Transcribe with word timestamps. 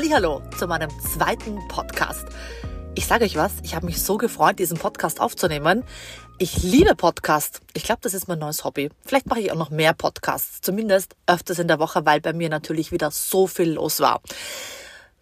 Hallo 0.00 0.42
zu 0.56 0.68
meinem 0.68 0.90
zweiten 1.00 1.58
Podcast. 1.66 2.24
Ich 2.94 3.06
sage 3.06 3.24
euch 3.24 3.34
was, 3.34 3.54
ich 3.64 3.74
habe 3.74 3.86
mich 3.86 4.00
so 4.00 4.16
gefreut, 4.16 4.60
diesen 4.60 4.78
Podcast 4.78 5.20
aufzunehmen. 5.20 5.82
Ich 6.38 6.62
liebe 6.62 6.94
Podcasts. 6.94 7.60
Ich 7.74 7.82
glaube, 7.82 8.00
das 8.02 8.14
ist 8.14 8.28
mein 8.28 8.38
neues 8.38 8.64
Hobby. 8.64 8.90
Vielleicht 9.04 9.26
mache 9.26 9.40
ich 9.40 9.50
auch 9.50 9.56
noch 9.56 9.70
mehr 9.70 9.94
Podcasts, 9.94 10.60
zumindest 10.60 11.16
öfters 11.26 11.58
in 11.58 11.66
der 11.66 11.80
Woche, 11.80 12.06
weil 12.06 12.20
bei 12.20 12.32
mir 12.32 12.48
natürlich 12.48 12.92
wieder 12.92 13.10
so 13.10 13.48
viel 13.48 13.72
los 13.72 13.98
war. 13.98 14.22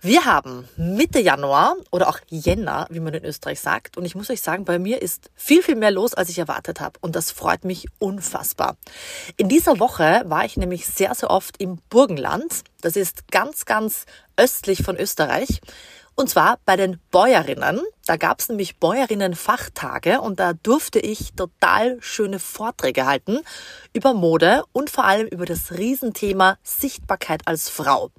Wir 0.06 0.24
haben 0.24 0.68
Mitte 0.76 1.18
Januar 1.18 1.74
oder 1.90 2.08
auch 2.08 2.20
Jänner, 2.28 2.86
wie 2.90 3.00
man 3.00 3.12
in 3.12 3.24
Österreich 3.24 3.58
sagt. 3.58 3.96
Und 3.96 4.04
ich 4.04 4.14
muss 4.14 4.30
euch 4.30 4.40
sagen, 4.40 4.64
bei 4.64 4.78
mir 4.78 5.02
ist 5.02 5.32
viel, 5.34 5.64
viel 5.64 5.74
mehr 5.74 5.90
los, 5.90 6.14
als 6.14 6.28
ich 6.28 6.38
erwartet 6.38 6.80
habe. 6.80 6.96
Und 7.00 7.16
das 7.16 7.32
freut 7.32 7.64
mich 7.64 7.88
unfassbar. 7.98 8.76
In 9.36 9.48
dieser 9.48 9.80
Woche 9.80 10.22
war 10.26 10.44
ich 10.44 10.56
nämlich 10.56 10.86
sehr, 10.86 11.12
sehr 11.16 11.28
oft 11.28 11.60
im 11.60 11.78
Burgenland. 11.90 12.62
Das 12.82 12.94
ist 12.94 13.32
ganz, 13.32 13.64
ganz 13.64 14.06
östlich 14.36 14.84
von 14.84 14.96
Österreich. 14.96 15.60
Und 16.18 16.30
zwar 16.30 16.58
bei 16.64 16.76
den 16.76 16.98
Bäuerinnen. 17.10 17.78
Da 18.06 18.16
gab 18.16 18.40
es 18.40 18.48
nämlich 18.48 18.78
Bäuerinnen-Fachtage 18.78 20.22
und 20.22 20.40
da 20.40 20.54
durfte 20.54 20.98
ich 20.98 21.34
total 21.34 21.98
schöne 22.00 22.38
Vorträge 22.38 23.04
halten 23.04 23.40
über 23.92 24.14
Mode 24.14 24.64
und 24.72 24.88
vor 24.88 25.04
allem 25.04 25.26
über 25.26 25.44
das 25.44 25.72
Riesenthema 25.72 26.56
Sichtbarkeit 26.62 27.42
als 27.44 27.68
Frau. 27.68 28.10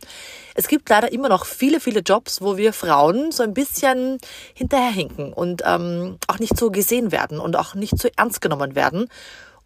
Es 0.53 0.67
gibt 0.67 0.87
leider 0.89 1.11
immer 1.11 1.27
noch 1.27 1.45
viele, 1.45 1.79
viele 1.79 2.01
Jobs, 2.01 2.39
wo 2.39 2.55
wir 2.55 2.71
Frauen 2.71 3.31
so 3.31 3.41
ein 3.41 3.55
bisschen 3.55 4.19
hinterherhinken 4.53 5.33
und 5.33 5.63
ähm, 5.65 6.19
auch 6.27 6.37
nicht 6.37 6.55
so 6.55 6.69
gesehen 6.69 7.11
werden 7.11 7.39
und 7.39 7.55
auch 7.55 7.73
nicht 7.73 7.97
so 7.97 8.09
ernst 8.15 8.41
genommen 8.41 8.75
werden. 8.75 9.09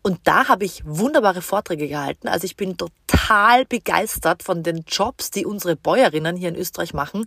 Und 0.04 0.20
da 0.24 0.48
habe 0.48 0.66
ich 0.66 0.82
wunderbare 0.86 1.42
Vorträge 1.42 1.88
gehalten. 1.88 2.28
Also 2.28 2.46
ich 2.46 2.56
bin 2.56 2.76
total 2.76 3.66
begeistert 3.66 4.42
von 4.42 4.64
den 4.64 4.84
Jobs, 4.88 5.30
die 5.30 5.46
unsere 5.46 5.76
Bäuerinnen 5.76 6.38
hier 6.38 6.50
in 6.50 6.56
Österreich 6.56 6.94
machen 6.94 7.26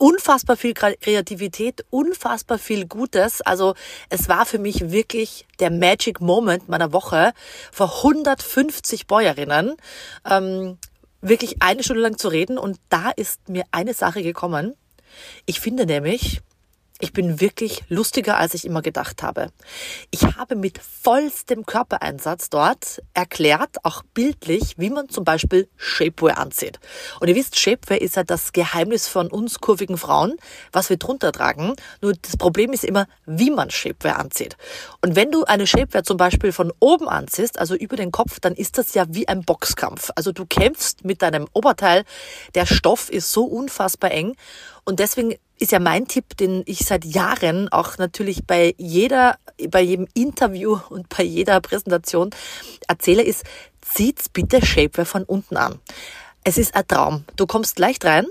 unfassbar 0.00 0.56
viel 0.56 0.72
Kreativität, 0.72 1.84
unfassbar 1.90 2.58
viel 2.58 2.86
Gutes. 2.86 3.42
Also 3.42 3.74
es 4.08 4.28
war 4.30 4.46
für 4.46 4.58
mich 4.58 4.90
wirklich 4.90 5.46
der 5.60 5.70
Magic 5.70 6.22
Moment 6.22 6.68
meiner 6.68 6.92
Woche 6.94 7.32
vor 7.70 7.98
150 7.98 9.06
Bäuerinnen. 9.06 9.76
Ähm, 10.28 10.78
wirklich 11.20 11.62
eine 11.62 11.82
Stunde 11.82 12.00
lang 12.00 12.16
zu 12.16 12.28
reden 12.28 12.56
und 12.56 12.78
da 12.88 13.10
ist 13.10 13.50
mir 13.50 13.64
eine 13.72 13.92
Sache 13.92 14.22
gekommen. 14.22 14.74
Ich 15.44 15.60
finde 15.60 15.84
nämlich, 15.84 16.40
ich 17.00 17.12
bin 17.12 17.40
wirklich 17.40 17.82
lustiger, 17.88 18.36
als 18.38 18.54
ich 18.54 18.64
immer 18.64 18.82
gedacht 18.82 19.22
habe. 19.22 19.50
Ich 20.10 20.22
habe 20.22 20.54
mit 20.54 20.78
vollstem 20.78 21.64
Körpereinsatz 21.64 22.50
dort 22.50 23.02
erklärt, 23.14 23.84
auch 23.84 24.02
bildlich, 24.14 24.74
wie 24.76 24.90
man 24.90 25.08
zum 25.08 25.24
Beispiel 25.24 25.68
Shapewear 25.76 26.38
anzieht. 26.38 26.78
Und 27.18 27.28
ihr 27.28 27.34
wisst, 27.34 27.58
Shapewear 27.58 28.00
ist 28.00 28.16
ja 28.16 28.22
das 28.22 28.52
Geheimnis 28.52 29.08
von 29.08 29.28
uns 29.28 29.60
kurvigen 29.60 29.96
Frauen, 29.96 30.36
was 30.72 30.90
wir 30.90 30.98
drunter 30.98 31.32
tragen. 31.32 31.74
Nur 32.02 32.12
das 32.12 32.36
Problem 32.36 32.72
ist 32.72 32.84
immer, 32.84 33.06
wie 33.24 33.50
man 33.50 33.70
Shapewear 33.70 34.18
anzieht. 34.18 34.56
Und 35.00 35.16
wenn 35.16 35.30
du 35.30 35.44
eine 35.44 35.66
Shapewear 35.66 36.04
zum 36.04 36.18
Beispiel 36.18 36.52
von 36.52 36.72
oben 36.80 37.08
anziehst, 37.08 37.58
also 37.58 37.74
über 37.74 37.96
den 37.96 38.12
Kopf, 38.12 38.40
dann 38.40 38.54
ist 38.54 38.76
das 38.76 38.94
ja 38.94 39.06
wie 39.08 39.26
ein 39.26 39.42
Boxkampf. 39.42 40.10
Also 40.14 40.32
du 40.32 40.44
kämpfst 40.44 41.04
mit 41.04 41.22
deinem 41.22 41.48
Oberteil. 41.54 42.04
Der 42.54 42.66
Stoff 42.66 43.10
ist 43.10 43.32
so 43.32 43.44
unfassbar 43.44 44.10
eng. 44.10 44.36
Und 44.84 44.98
deswegen 44.98 45.34
ist 45.60 45.72
ja 45.72 45.78
mein 45.78 46.08
Tipp, 46.08 46.36
den 46.38 46.62
ich 46.66 46.80
seit 46.80 47.04
Jahren 47.04 47.68
auch 47.68 47.98
natürlich 47.98 48.46
bei 48.46 48.74
jeder, 48.78 49.36
bei 49.68 49.82
jedem 49.82 50.08
Interview 50.14 50.78
und 50.88 51.08
bei 51.10 51.22
jeder 51.22 51.60
Präsentation 51.60 52.30
erzähle, 52.88 53.22
ist, 53.22 53.44
zieht's 53.82 54.28
bitte 54.28 54.64
Shapewear 54.64 55.04
von 55.04 55.24
unten 55.24 55.56
an. 55.56 55.78
Es 56.44 56.56
ist 56.56 56.74
ein 56.74 56.88
Traum. 56.88 57.24
Du 57.36 57.46
kommst 57.46 57.78
leicht 57.78 58.04
rein 58.06 58.26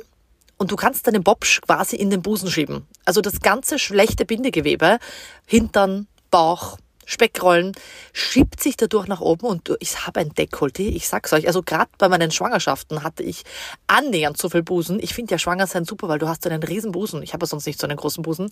und 0.57 0.71
du 0.71 0.75
kannst 0.75 1.05
deinen 1.05 1.23
Bobsch 1.23 1.61
quasi 1.61 1.95
in 1.95 2.09
den 2.09 2.23
Busen 2.23 2.49
schieben. 2.49 2.87
Also 3.05 3.21
das 3.21 3.41
ganze 3.41 3.77
schlechte 3.77 4.25
Bindegewebe, 4.25 4.97
Hintern, 5.45 6.07
Bauch, 6.31 6.77
Speckrollen, 7.09 7.71
schiebt 8.13 8.61
sich 8.61 8.77
dadurch 8.77 9.07
nach 9.07 9.19
oben 9.19 9.47
und 9.47 9.75
ich 9.79 10.05
habe 10.05 10.19
ein 10.19 10.29
Dekolleté, 10.29 10.89
ich 10.89 11.07
sag's 11.07 11.33
euch. 11.33 11.47
Also 11.47 11.63
gerade 11.63 11.89
bei 11.97 12.07
meinen 12.07 12.29
Schwangerschaften 12.29 13.01
hatte 13.01 13.23
ich 13.23 13.45
annähernd 13.87 14.37
so 14.37 14.47
viel 14.47 14.61
Busen. 14.61 14.99
Ich 15.01 15.15
finde 15.15 15.31
ja 15.31 15.39
schwanger 15.39 15.65
sein 15.65 15.85
super, 15.85 16.07
weil 16.07 16.19
du 16.19 16.27
hast 16.27 16.45
einen 16.45 16.61
riesen 16.61 16.91
Busen. 16.91 17.23
Ich 17.23 17.33
habe 17.33 17.47
sonst 17.47 17.65
nicht 17.65 17.79
so 17.79 17.87
einen 17.87 17.97
großen 17.97 18.21
Busen. 18.21 18.49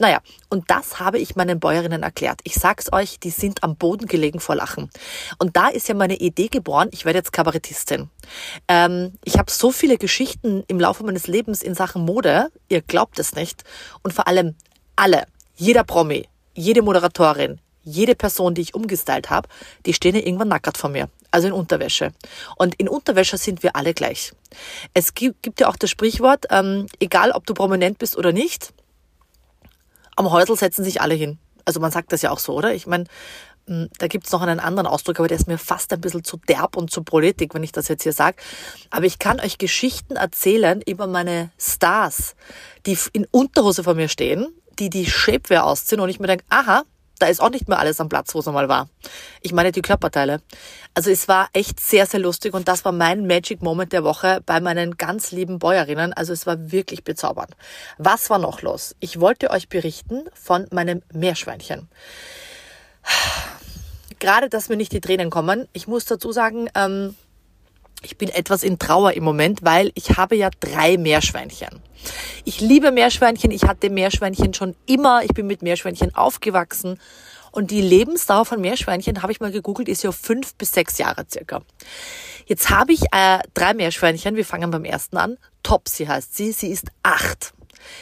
Naja, 0.00 0.18
und 0.48 0.68
das 0.72 0.98
habe 0.98 1.20
ich 1.20 1.36
meinen 1.36 1.60
Bäuerinnen 1.60 2.02
erklärt. 2.02 2.40
Ich 2.42 2.54
sag's 2.54 2.92
euch, 2.92 3.20
die 3.20 3.30
sind 3.30 3.62
am 3.62 3.76
Boden 3.76 4.06
gelegen 4.06 4.40
vor 4.40 4.56
Lachen. 4.56 4.90
Und 5.38 5.56
da 5.56 5.68
ist 5.68 5.86
ja 5.86 5.94
meine 5.94 6.16
Idee 6.16 6.48
geboren, 6.48 6.88
ich 6.90 7.04
werde 7.04 7.20
jetzt 7.20 7.32
Kabarettistin. 7.32 8.10
Ähm, 8.66 9.12
ich 9.24 9.38
habe 9.38 9.52
so 9.52 9.70
viele 9.70 9.98
Geschichten 9.98 10.64
im 10.66 10.80
Laufe 10.80 11.04
meines 11.04 11.28
Lebens 11.28 11.62
in 11.62 11.76
Sachen 11.76 12.04
Mode, 12.04 12.50
ihr 12.68 12.82
glaubt 12.82 13.20
es 13.20 13.36
nicht. 13.36 13.62
Und 14.02 14.12
vor 14.12 14.26
allem 14.26 14.56
alle, 14.96 15.26
jeder 15.54 15.84
Promi, 15.84 16.28
jede 16.54 16.82
Moderatorin, 16.82 17.60
jede 17.82 18.14
Person, 18.14 18.54
die 18.54 18.60
ich 18.60 18.74
umgestylt 18.74 19.30
habe, 19.30 19.48
die 19.86 19.94
stehen 19.94 20.14
ja 20.14 20.22
irgendwann 20.22 20.48
nackert 20.48 20.76
vor 20.76 20.90
mir. 20.90 21.08
Also 21.30 21.46
in 21.48 21.52
Unterwäsche. 21.52 22.12
Und 22.56 22.74
in 22.76 22.88
Unterwäsche 22.88 23.38
sind 23.38 23.62
wir 23.62 23.76
alle 23.76 23.94
gleich. 23.94 24.32
Es 24.94 25.14
gibt, 25.14 25.42
gibt 25.42 25.60
ja 25.60 25.68
auch 25.68 25.76
das 25.76 25.90
Sprichwort, 25.90 26.46
ähm, 26.50 26.86
egal 26.98 27.30
ob 27.30 27.46
du 27.46 27.54
prominent 27.54 27.98
bist 27.98 28.16
oder 28.16 28.32
nicht, 28.32 28.72
am 30.16 30.30
Häusl 30.30 30.56
setzen 30.56 30.84
sich 30.84 31.00
alle 31.00 31.14
hin. 31.14 31.38
Also 31.64 31.80
man 31.80 31.92
sagt 31.92 32.12
das 32.12 32.22
ja 32.22 32.30
auch 32.30 32.40
so, 32.40 32.54
oder? 32.54 32.74
Ich 32.74 32.86
meine, 32.86 33.04
hm, 33.66 33.88
da 33.98 34.08
gibt's 34.08 34.32
noch 34.32 34.42
einen 34.42 34.58
anderen 34.58 34.86
Ausdruck, 34.86 35.20
aber 35.20 35.28
der 35.28 35.38
ist 35.38 35.46
mir 35.46 35.58
fast 35.58 35.92
ein 35.92 36.00
bisschen 36.00 36.24
zu 36.24 36.36
derb 36.36 36.76
und 36.76 36.90
zu 36.90 37.04
politik, 37.04 37.54
wenn 37.54 37.62
ich 37.62 37.72
das 37.72 37.88
jetzt 37.88 38.02
hier 38.02 38.12
sage. 38.12 38.36
Aber 38.90 39.06
ich 39.06 39.18
kann 39.18 39.38
euch 39.38 39.58
Geschichten 39.58 40.16
erzählen 40.16 40.82
über 40.82 41.06
meine 41.06 41.50
Stars, 41.58 42.34
die 42.86 42.98
in 43.12 43.26
Unterhose 43.30 43.84
vor 43.84 43.94
mir 43.94 44.08
stehen, 44.08 44.48
die 44.78 44.90
die 44.90 45.06
Shapewear 45.06 45.64
ausziehen 45.64 46.00
und 46.00 46.08
ich 46.08 46.18
mir 46.18 46.26
denke, 46.26 46.44
aha, 46.48 46.82
da 47.20 47.26
ist 47.26 47.40
auch 47.40 47.50
nicht 47.50 47.68
mehr 47.68 47.78
alles 47.78 48.00
am 48.00 48.08
Platz, 48.08 48.34
wo 48.34 48.40
es 48.40 48.48
einmal 48.48 48.68
war. 48.68 48.88
Ich 49.42 49.52
meine 49.52 49.72
die 49.72 49.82
Körperteile. 49.82 50.40
Also 50.94 51.10
es 51.10 51.28
war 51.28 51.48
echt 51.52 51.78
sehr, 51.78 52.06
sehr 52.06 52.18
lustig 52.18 52.54
und 52.54 52.66
das 52.66 52.84
war 52.84 52.92
mein 52.92 53.26
Magic 53.26 53.62
Moment 53.62 53.92
der 53.92 54.02
Woche 54.04 54.40
bei 54.44 54.60
meinen 54.60 54.96
ganz 54.96 55.30
lieben 55.30 55.58
Bäuerinnen. 55.58 56.12
Also 56.14 56.32
es 56.32 56.46
war 56.46 56.72
wirklich 56.72 57.04
bezaubernd. 57.04 57.54
Was 57.98 58.30
war 58.30 58.38
noch 58.38 58.62
los? 58.62 58.96
Ich 59.00 59.20
wollte 59.20 59.50
euch 59.50 59.68
berichten 59.68 60.24
von 60.32 60.66
meinem 60.72 61.02
Meerschweinchen. 61.12 61.88
Gerade, 64.18 64.48
dass 64.48 64.68
mir 64.68 64.76
nicht 64.76 64.92
die 64.92 65.00
Tränen 65.00 65.30
kommen. 65.30 65.68
Ich 65.72 65.86
muss 65.86 66.06
dazu 66.06 66.32
sagen, 66.32 66.68
ähm, 66.74 67.14
ich 68.02 68.16
bin 68.16 68.28
etwas 68.28 68.62
in 68.62 68.78
Trauer 68.78 69.12
im 69.12 69.24
Moment, 69.24 69.60
weil 69.62 69.92
ich 69.94 70.16
habe 70.16 70.36
ja 70.36 70.50
drei 70.60 70.96
Meerschweinchen. 70.96 71.80
Ich 72.44 72.60
liebe 72.60 72.92
Meerschweinchen, 72.92 73.50
ich 73.50 73.64
hatte 73.64 73.90
Meerschweinchen 73.90 74.54
schon 74.54 74.74
immer, 74.86 75.22
ich 75.22 75.34
bin 75.34 75.46
mit 75.46 75.62
Meerschweinchen 75.62 76.14
aufgewachsen 76.14 76.98
und 77.52 77.70
die 77.70 77.82
Lebensdauer 77.82 78.46
von 78.46 78.60
Meerschweinchen, 78.60 79.22
habe 79.22 79.32
ich 79.32 79.40
mal 79.40 79.50
gegoogelt, 79.50 79.88
ist 79.88 80.02
ja 80.02 80.12
fünf 80.12 80.54
bis 80.54 80.72
sechs 80.72 80.98
Jahre 80.98 81.26
circa. 81.30 81.62
Jetzt 82.46 82.70
habe 82.70 82.92
ich 82.92 83.02
äh, 83.12 83.40
drei 83.54 83.74
Meerschweinchen, 83.74 84.36
wir 84.36 84.44
fangen 84.44 84.70
beim 84.70 84.84
ersten 84.84 85.16
an. 85.16 85.36
Topsy 85.62 86.06
heißt 86.06 86.36
sie, 86.36 86.52
sie 86.52 86.68
ist 86.68 86.86
acht. 87.02 87.52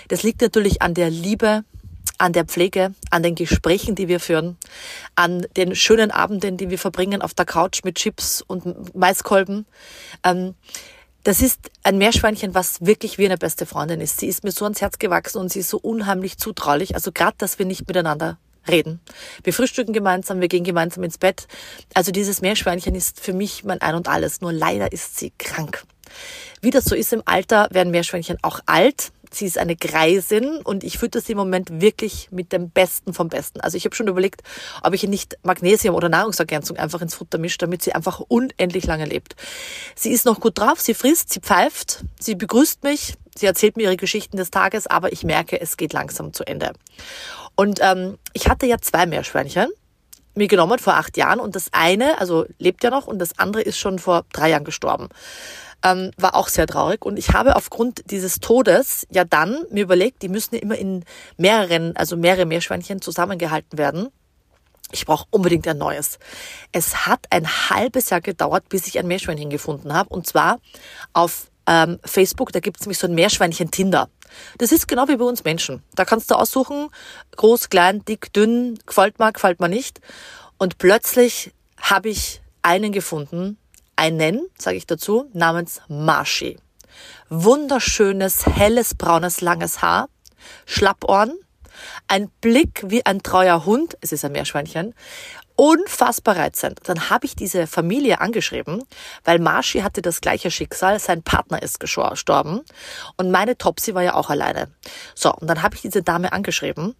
Das 0.08 0.22
liegt 0.22 0.40
natürlich 0.40 0.82
an 0.82 0.94
der 0.94 1.10
Liebe, 1.10 1.64
an 2.18 2.32
der 2.32 2.44
Pflege, 2.44 2.94
an 3.10 3.22
den 3.22 3.34
Gesprächen, 3.34 3.94
die 3.94 4.08
wir 4.08 4.20
führen, 4.20 4.56
an 5.14 5.46
den 5.56 5.74
schönen 5.74 6.10
Abenden, 6.10 6.56
die 6.56 6.70
wir 6.70 6.78
verbringen 6.78 7.22
auf 7.22 7.34
der 7.34 7.46
Couch 7.46 7.84
mit 7.84 7.96
Chips 7.96 8.42
und 8.42 8.94
Maiskolben. 8.94 9.66
Ähm, 10.24 10.54
das 11.24 11.42
ist 11.42 11.70
ein 11.82 11.98
Meerschweinchen, 11.98 12.54
was 12.54 12.84
wirklich 12.84 13.18
wie 13.18 13.26
eine 13.26 13.36
beste 13.36 13.66
Freundin 13.66 14.00
ist. 14.00 14.18
Sie 14.18 14.26
ist 14.26 14.44
mir 14.44 14.52
so 14.52 14.64
ans 14.64 14.80
Herz 14.80 14.98
gewachsen 14.98 15.38
und 15.38 15.52
sie 15.52 15.60
ist 15.60 15.68
so 15.68 15.78
unheimlich 15.78 16.38
zutraulich. 16.38 16.94
Also 16.94 17.12
gerade, 17.12 17.36
dass 17.38 17.58
wir 17.58 17.66
nicht 17.66 17.86
miteinander 17.86 18.38
reden. 18.68 19.00
Wir 19.42 19.52
frühstücken 19.52 19.92
gemeinsam, 19.92 20.40
wir 20.40 20.48
gehen 20.48 20.64
gemeinsam 20.64 21.02
ins 21.04 21.18
Bett. 21.18 21.48
Also 21.94 22.12
dieses 22.12 22.40
Meerschweinchen 22.40 22.94
ist 22.94 23.20
für 23.20 23.32
mich 23.32 23.64
mein 23.64 23.80
Ein 23.80 23.94
und 23.94 24.08
Alles. 24.08 24.40
Nur 24.40 24.52
leider 24.52 24.92
ist 24.92 25.18
sie 25.18 25.32
krank. 25.38 25.84
Wie 26.60 26.70
das 26.70 26.84
so 26.84 26.94
ist 26.94 27.12
im 27.12 27.22
Alter, 27.24 27.68
werden 27.70 27.90
Meerschweinchen 27.90 28.38
auch 28.42 28.60
alt. 28.66 29.12
Sie 29.30 29.46
ist 29.46 29.58
eine 29.58 29.76
Greisin 29.76 30.58
und 30.62 30.84
ich 30.84 30.98
fütter 30.98 31.20
sie 31.20 31.32
im 31.32 31.38
Moment 31.38 31.80
wirklich 31.80 32.28
mit 32.30 32.52
dem 32.52 32.70
Besten 32.70 33.12
vom 33.12 33.28
Besten. 33.28 33.60
Also 33.60 33.76
ich 33.76 33.84
habe 33.84 33.94
schon 33.94 34.08
überlegt, 34.08 34.42
ob 34.82 34.94
ich 34.94 35.02
ihr 35.02 35.08
nicht 35.08 35.38
Magnesium 35.42 35.94
oder 35.94 36.08
Nahrungsergänzung 36.08 36.76
einfach 36.76 37.00
ins 37.00 37.14
Futter 37.14 37.38
mische, 37.38 37.58
damit 37.58 37.82
sie 37.82 37.94
einfach 37.94 38.20
unendlich 38.20 38.86
lange 38.86 39.04
lebt. 39.04 39.36
Sie 39.94 40.10
ist 40.10 40.24
noch 40.24 40.40
gut 40.40 40.58
drauf, 40.58 40.80
sie 40.80 40.94
frisst, 40.94 41.32
sie 41.32 41.40
pfeift, 41.40 42.04
sie 42.18 42.34
begrüßt 42.34 42.82
mich, 42.82 43.14
sie 43.36 43.46
erzählt 43.46 43.76
mir 43.76 43.84
ihre 43.84 43.96
Geschichten 43.96 44.36
des 44.36 44.50
Tages, 44.50 44.86
aber 44.86 45.12
ich 45.12 45.24
merke, 45.24 45.60
es 45.60 45.76
geht 45.76 45.92
langsam 45.92 46.32
zu 46.32 46.46
Ende. 46.46 46.72
Und 47.54 47.80
ähm, 47.82 48.18
ich 48.32 48.48
hatte 48.48 48.66
ja 48.66 48.78
zwei 48.78 49.06
Meerschweinchen 49.06 49.68
mir 50.34 50.46
genommen 50.46 50.78
vor 50.78 50.94
acht 50.94 51.16
Jahren 51.16 51.40
und 51.40 51.56
das 51.56 51.72
eine, 51.72 52.20
also 52.20 52.46
lebt 52.58 52.84
ja 52.84 52.90
noch 52.90 53.06
und 53.06 53.18
das 53.18 53.38
andere 53.38 53.62
ist 53.62 53.78
schon 53.78 53.98
vor 53.98 54.24
drei 54.32 54.50
Jahren 54.50 54.64
gestorben 54.64 55.08
ähm, 55.82 56.10
war 56.16 56.34
auch 56.34 56.48
sehr 56.48 56.66
traurig. 56.66 57.04
Und 57.04 57.18
ich 57.18 57.30
habe 57.32 57.56
aufgrund 57.56 58.10
dieses 58.10 58.40
Todes 58.40 59.06
ja 59.10 59.24
dann 59.24 59.64
mir 59.70 59.84
überlegt, 59.84 60.22
die 60.22 60.28
müssen 60.28 60.54
immer 60.56 60.76
in 60.76 61.04
mehreren, 61.36 61.96
also 61.96 62.16
mehrere 62.16 62.46
Meerschweinchen 62.46 63.00
zusammengehalten 63.00 63.78
werden. 63.78 64.08
Ich 64.90 65.04
brauche 65.04 65.26
unbedingt 65.30 65.68
ein 65.68 65.78
neues. 65.78 66.18
Es 66.72 67.06
hat 67.06 67.26
ein 67.30 67.46
halbes 67.46 68.10
Jahr 68.10 68.22
gedauert, 68.22 68.68
bis 68.68 68.86
ich 68.86 68.98
ein 68.98 69.06
Meerschweinchen 69.06 69.50
gefunden 69.50 69.92
habe. 69.92 70.08
Und 70.08 70.26
zwar 70.26 70.60
auf 71.12 71.50
ähm, 71.66 71.98
Facebook, 72.04 72.52
da 72.52 72.60
gibt 72.60 72.78
es 72.80 72.86
nämlich 72.86 72.98
so 72.98 73.06
ein 73.06 73.14
Meerschweinchen 73.14 73.70
Tinder. 73.70 74.08
Das 74.56 74.72
ist 74.72 74.88
genau 74.88 75.06
wie 75.08 75.16
bei 75.16 75.24
uns 75.24 75.44
Menschen. 75.44 75.82
Da 75.94 76.04
kannst 76.04 76.30
du 76.30 76.34
aussuchen, 76.34 76.88
groß, 77.36 77.68
klein, 77.68 78.04
dick, 78.04 78.32
dünn, 78.32 78.78
gefällt 78.86 79.18
mir, 79.18 79.32
gefällt 79.32 79.60
mir 79.60 79.68
nicht. 79.68 80.00
Und 80.56 80.78
plötzlich 80.78 81.52
habe 81.80 82.08
ich 82.08 82.40
einen 82.62 82.92
gefunden, 82.92 83.58
einen, 83.98 84.48
sage 84.56 84.76
ich 84.76 84.86
dazu, 84.86 85.28
namens 85.32 85.82
Marschi. 85.88 86.58
Wunderschönes, 87.28 88.46
helles, 88.46 88.94
braunes, 88.94 89.40
langes 89.40 89.82
Haar, 89.82 90.08
Schlappohren, 90.66 91.36
ein 92.06 92.30
Blick 92.40 92.84
wie 92.86 93.04
ein 93.04 93.22
treuer 93.22 93.64
Hund, 93.64 93.96
es 94.00 94.12
ist 94.12 94.24
ein 94.24 94.32
Meerschweinchen, 94.32 94.94
unfassbar 95.56 96.36
reizend. 96.36 96.80
Dann 96.84 97.10
habe 97.10 97.26
ich 97.26 97.34
diese 97.34 97.66
Familie 97.66 98.20
angeschrieben, 98.20 98.84
weil 99.24 99.40
Marschi 99.40 99.80
hatte 99.80 100.00
das 100.00 100.20
gleiche 100.20 100.50
Schicksal, 100.50 101.00
sein 101.00 101.22
Partner 101.22 101.60
ist 101.60 101.80
gestorben 101.80 102.62
und 103.16 103.30
meine 103.30 103.58
Topsy 103.58 103.94
war 103.94 104.02
ja 104.02 104.14
auch 104.14 104.30
alleine. 104.30 104.70
So, 105.14 105.34
und 105.34 105.48
dann 105.48 105.62
habe 105.62 105.74
ich 105.74 105.82
diese 105.82 106.02
Dame 106.02 106.32
angeschrieben 106.32 106.94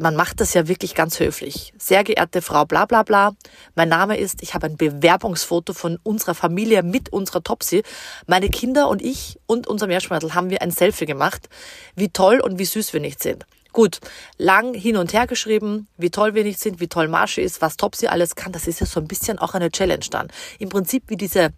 man 0.00 0.16
macht 0.16 0.40
das 0.40 0.54
ja 0.54 0.66
wirklich 0.66 0.94
ganz 0.94 1.20
höflich. 1.20 1.72
Sehr 1.78 2.04
geehrte 2.04 2.42
Frau 2.42 2.64
bla 2.64 2.86
bla 2.86 3.02
bla, 3.02 3.32
mein 3.74 3.88
Name 3.88 4.16
ist, 4.16 4.42
ich 4.42 4.54
habe 4.54 4.66
ein 4.66 4.76
Bewerbungsfoto 4.76 5.74
von 5.74 5.98
unserer 6.02 6.34
Familie 6.34 6.82
mit 6.82 7.12
unserer 7.12 7.42
Topsy. 7.42 7.82
Meine 8.26 8.48
Kinder 8.48 8.88
und 8.88 9.02
ich 9.02 9.38
und 9.46 9.66
unser 9.66 9.86
Meerschweißel 9.86 10.34
haben 10.34 10.50
wir 10.50 10.62
ein 10.62 10.70
Selfie 10.70 11.06
gemacht, 11.06 11.48
wie 11.94 12.08
toll 12.08 12.40
und 12.40 12.58
wie 12.58 12.64
süß 12.64 12.92
wir 12.92 13.00
nicht 13.00 13.22
sind. 13.22 13.44
Gut, 13.72 14.00
lang 14.36 14.74
hin 14.74 14.96
und 14.96 15.12
her 15.12 15.26
geschrieben, 15.26 15.86
wie 15.96 16.10
toll 16.10 16.34
wir 16.34 16.44
nicht 16.44 16.60
sind, 16.60 16.80
wie 16.80 16.88
toll 16.88 17.08
Marsche 17.08 17.40
ist, 17.40 17.62
was 17.62 17.76
Topsy 17.76 18.08
alles 18.08 18.34
kann. 18.34 18.52
Das 18.52 18.66
ist 18.66 18.80
ja 18.80 18.86
so 18.86 19.00
ein 19.00 19.06
bisschen 19.06 19.38
auch 19.38 19.54
eine 19.54 19.70
Challenge 19.70 20.06
dann. 20.10 20.28
Im 20.58 20.68
Prinzip 20.68 21.04
wie 21.06 21.16
diese 21.16 21.52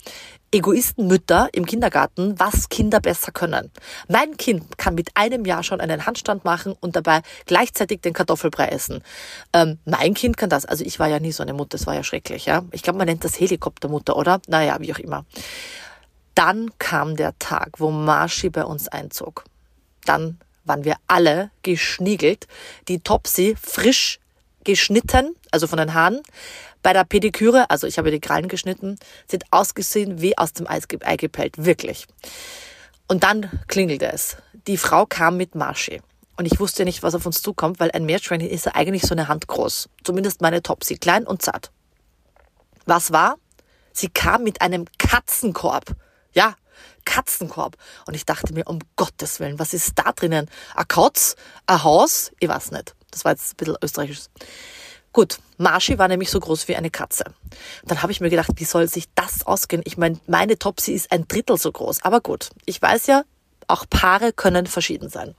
Egoistenmütter 0.55 1.49
im 1.53 1.65
Kindergarten, 1.65 2.39
was 2.39 2.69
Kinder 2.69 3.01
besser 3.01 3.33
können. 3.33 3.71
Mein 4.09 4.37
Kind 4.37 4.77
kann 4.77 4.95
mit 4.95 5.09
einem 5.15 5.47
Jahr 5.47 5.63
schon 5.63 5.81
einen 5.81 6.05
Handstand 6.05 6.45
machen 6.45 6.75
und 6.79 6.95
dabei 6.95 7.23
gleichzeitig 7.47 8.03
den 8.03 8.13
Kartoffelbrei 8.13 8.67
essen. 8.67 9.03
Ähm, 9.55 9.79
mein 9.87 10.13
Kind 10.13 10.37
kann 10.37 10.51
das. 10.51 10.67
Also 10.67 10.85
ich 10.85 10.99
war 10.99 11.09
ja 11.09 11.21
nie 11.21 11.33
so 11.33 11.43
eine 11.43 11.55
Mutter, 11.55 11.79
das 11.79 11.87
war 11.87 11.95
ja 11.95 12.05
schrecklich. 12.05 12.45
Ja? 12.45 12.65
Ich 12.73 12.83
glaube, 12.83 12.99
man 12.99 13.07
nennt 13.07 13.25
das 13.25 13.41
Helikoptermutter, 13.41 14.15
oder? 14.15 14.43
Naja, 14.47 14.77
wie 14.81 14.93
auch 14.93 14.99
immer. 14.99 15.25
Dann 16.35 16.71
kam 16.79 17.17
der 17.17 17.39
Tag, 17.39 17.81
wo 17.81 17.91
Marschi 17.91 18.51
bei 18.51 18.65
uns 18.65 18.89
einzog. 18.89 19.45
Dann 20.05 20.39
waren 20.65 20.85
wir 20.85 20.97
alle 21.07 21.51
geschniegelt. 21.63 22.47
Die 22.89 23.01
Topsy 23.01 23.57
frisch 23.61 24.19
geschnitten, 24.65 25.35
also 25.51 25.67
von 25.67 25.79
den 25.79 25.95
Haaren. 25.95 26.23
Bei 26.83 26.93
der 26.93 27.05
Pediküre, 27.05 27.71
also 27.71 27.87
ich 27.87 27.99
habe 27.99 28.11
die 28.11 28.21
Krallen 28.21 28.49
geschnitten, 28.49 28.99
sind 29.29 29.45
ausgesehen 29.51 30.21
wie 30.21 30.37
aus 30.37 30.53
dem 30.53 30.67
Ei 30.69 30.81
gepellt, 31.17 31.65
wirklich. 31.65 32.07
Und 33.07 33.23
dann 33.23 33.51
klingelte 33.69 34.11
es. 34.11 34.37
Die 34.67 34.77
Frau 34.77 35.07
kam 35.07 35.37
mit 35.37 35.55
Marschi. 35.55 36.01
Und 36.37 36.47
ich 36.47 36.59
wusste 36.59 36.85
nicht, 36.85 37.03
was 37.03 37.15
auf 37.15 37.27
uns 37.27 37.43
zukommt, 37.43 37.79
weil 37.79 37.91
ein 37.91 38.05
Meerschweinchen 38.05 38.51
ist 38.51 38.67
ja 38.67 38.75
eigentlich 38.75 39.03
so 39.03 39.15
eine 39.15 39.29
Hand 39.29 39.47
groß. 39.47 39.89
Zumindest 40.03 40.41
meine 40.41 40.63
Topsy, 40.63 40.97
klein 40.97 41.27
und 41.27 41.43
zart. 41.43 41.71
Was 42.87 43.13
war? 43.13 43.37
Sie 43.93 44.09
kam 44.09 44.43
mit 44.43 44.61
einem 44.61 44.87
Katzenkorb. 44.99 45.95
Ja, 46.33 46.57
Katzenkorb. 47.05 47.77
Und 48.07 48.15
ich 48.15 48.25
dachte 48.27 48.53
mir, 48.53 48.67
um 48.67 48.79
Gottes 48.97 49.41
Willen, 49.41 49.59
was 49.59 49.75
ist 49.75 49.93
da 49.97 50.13
drinnen? 50.13 50.49
Ein 50.75 50.89
Katz? 50.89 51.37
Ein 51.67 51.83
Haus? 51.83 52.33
Ich 52.41 52.49
weiß 52.49 52.71
nicht. 52.71 52.95
Das 53.11 53.25
war 53.25 53.33
jetzt 53.33 53.53
ein 53.53 53.57
bisschen 53.57 53.77
österreichisch. 53.83 54.21
Gut, 55.13 55.39
Marschi 55.59 55.99
war 55.99 56.09
nämlich 56.09 56.31
so 56.31 56.41
groß 56.41 56.69
wie 56.69 56.77
eine 56.77 56.91
Katze. 56.91 57.25
Dann 57.85 58.01
habe 58.03 58.13
ich 58.13 58.23
mir 58.23 58.31
gedacht, 58.31 58.53
wie 58.57 58.65
soll 58.65 58.89
sich 58.89 59.05
das 59.15 59.47
ausgehen? 59.47 59.83
Ich 59.85 59.99
meine, 59.99 60.19
meine 60.27 60.59
Topsy 60.59 60.93
ist 60.93 61.13
ein 61.13 61.29
Drittel 61.29 61.59
so 61.59 61.71
groß. 61.71 62.03
Aber 62.03 62.23
gut, 62.23 62.49
ich 62.65 62.81
weiß 62.81 63.09
ja, 63.09 63.25
auch 63.69 63.85
Paare 63.89 64.33
können 64.33 64.67
verschieden 64.67 65.11
sein. 65.11 65.35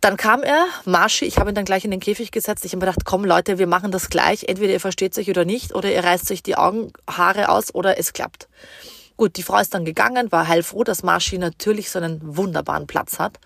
Dann 0.00 0.16
kam 0.16 0.42
er, 0.42 0.66
Marschi, 0.84 1.24
ich 1.24 1.38
habe 1.38 1.50
ihn 1.50 1.54
dann 1.54 1.64
gleich 1.64 1.84
in 1.84 1.90
den 1.90 2.00
Käfig 2.00 2.30
gesetzt. 2.30 2.64
Ich 2.64 2.72
habe 2.72 2.84
mir 2.84 2.92
gedacht, 2.92 3.06
komm 3.06 3.24
Leute, 3.24 3.58
wir 3.58 3.66
machen 3.66 3.90
das 3.90 4.10
gleich. 4.10 4.44
Entweder 4.44 4.72
ihr 4.72 4.80
versteht 4.80 5.14
sich 5.14 5.30
oder 5.30 5.44
nicht, 5.44 5.74
oder 5.74 5.90
ihr 5.90 6.04
reißt 6.04 6.30
euch 6.30 6.42
die 6.42 6.56
Augenhaare 6.56 7.48
aus 7.48 7.74
oder 7.74 7.98
es 7.98 8.12
klappt. 8.12 8.48
Gut, 9.16 9.36
die 9.36 9.42
Frau 9.42 9.58
ist 9.58 9.74
dann 9.74 9.84
gegangen, 9.84 10.32
war 10.32 10.48
heilfroh, 10.48 10.82
dass 10.82 11.02
Marschi 11.02 11.38
natürlich 11.38 11.90
so 11.90 11.98
einen 11.98 12.36
wunderbaren 12.36 12.86
Platz 12.86 13.18
hat. 13.18 13.38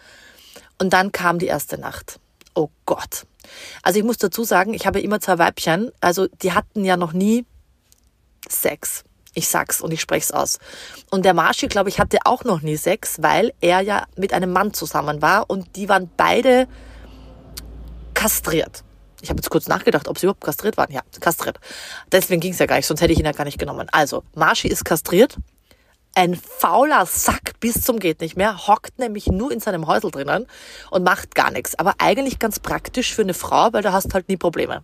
Und 0.79 0.93
dann 0.93 1.13
kam 1.13 1.39
die 1.39 1.47
erste 1.47 1.79
Nacht. 1.79 2.21
Oh 2.55 2.71
Gott. 2.87 3.27
Also 3.83 3.99
ich 3.99 4.05
muss 4.05 4.19
dazu 4.19 4.45
sagen, 4.45 4.75
ich 4.75 4.87
habe 4.87 5.01
immer 5.01 5.21
zwei 5.21 5.39
Weibchen, 5.39 5.91
also 6.01 6.27
die 6.43 6.53
hatten 6.53 6.85
ja 6.85 6.97
noch 6.97 7.13
nie 7.13 7.45
Sex. 8.49 9.05
Ich 9.35 9.49
sag's 9.49 9.81
und 9.81 9.93
ich 9.93 10.01
sprech's 10.01 10.31
aus. 10.31 10.59
Und 11.11 11.25
der 11.25 11.35
Marschi, 11.35 11.69
glaube 11.69 11.91
ich, 11.91 12.01
hatte 12.01 12.19
auch 12.25 12.45
noch 12.45 12.63
nie 12.63 12.77
Sex, 12.77 13.19
weil 13.21 13.53
er 13.61 13.81
ja 13.81 14.07
mit 14.17 14.33
einem 14.33 14.53
Mann 14.53 14.73
zusammen 14.73 15.23
war 15.23 15.49
und 15.49 15.77
die 15.77 15.89
waren 15.89 16.11
beide 16.17 16.67
kastriert. 18.15 18.85
Ich 19.21 19.31
habe 19.31 19.39
jetzt 19.39 19.51
kurz 19.51 19.69
nachgedacht, 19.69 20.09
ob 20.09 20.19
sie 20.19 20.27
überhaupt 20.27 20.43
kastriert 20.43 20.77
waren. 20.77 20.91
Ja, 20.91 21.03
kastriert. 21.21 21.61
Deswegen 22.11 22.41
ging's 22.41 22.59
ja 22.59 22.67
gar 22.67 22.77
nicht, 22.77 22.87
sonst 22.87 23.01
hätte 23.01 23.13
ich 23.13 23.19
ihn 23.19 23.25
ja 23.25 23.33
gar 23.33 23.45
nicht 23.45 23.59
genommen. 23.59 23.89
Also, 23.93 24.25
Marschi 24.35 24.69
ist 24.69 24.85
kastriert 24.85 25.37
ein 26.15 26.35
fauler 26.35 27.07
Sack 27.07 27.61
bis 27.61 27.83
zum 27.83 27.99
geht 27.99 28.21
nicht 28.21 28.37
mehr, 28.37 28.67
hockt 28.67 28.99
nämlich 28.99 29.27
nur 29.27 29.53
in 29.53 29.61
seinem 29.61 29.87
Häusel 29.87 30.11
drinnen 30.11 30.47
und 30.91 31.05
macht 31.05 31.35
gar 31.35 31.51
nichts. 31.51 31.79
Aber 31.79 31.95
eigentlich 31.99 32.39
ganz 32.39 32.59
praktisch 32.59 33.15
für 33.15 33.23
eine 33.23 33.35
Frau, 33.35 33.73
weil 33.73 33.83
du 33.83 33.93
hast 33.93 34.15
halt 34.15 34.29
nie 34.29 34.37
Probleme. 34.37 34.83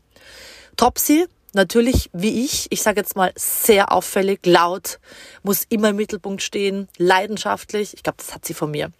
Topsy, 0.76 1.26
natürlich 1.52 2.10
wie 2.12 2.44
ich, 2.44 2.70
ich 2.70 2.82
sage 2.82 3.00
jetzt 3.00 3.16
mal 3.16 3.32
sehr 3.36 3.92
auffällig, 3.92 4.44
laut, 4.44 5.00
muss 5.42 5.64
immer 5.68 5.90
im 5.90 5.96
Mittelpunkt 5.96 6.42
stehen, 6.42 6.88
leidenschaftlich, 6.98 7.94
ich 7.94 8.02
glaube, 8.02 8.18
das 8.18 8.34
hat 8.34 8.44
sie 8.44 8.54
von 8.54 8.70
mir. 8.70 8.90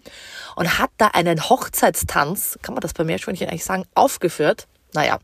Und 0.56 0.78
hat 0.78 0.90
da 0.96 1.08
einen 1.08 1.48
Hochzeitstanz, 1.48 2.58
kann 2.62 2.74
man 2.74 2.80
das 2.80 2.94
bei 2.94 3.04
Meerschweinchen 3.04 3.48
eigentlich 3.48 3.64
sagen, 3.64 3.84
aufgeführt. 3.94 4.66
Naja, 4.92 5.18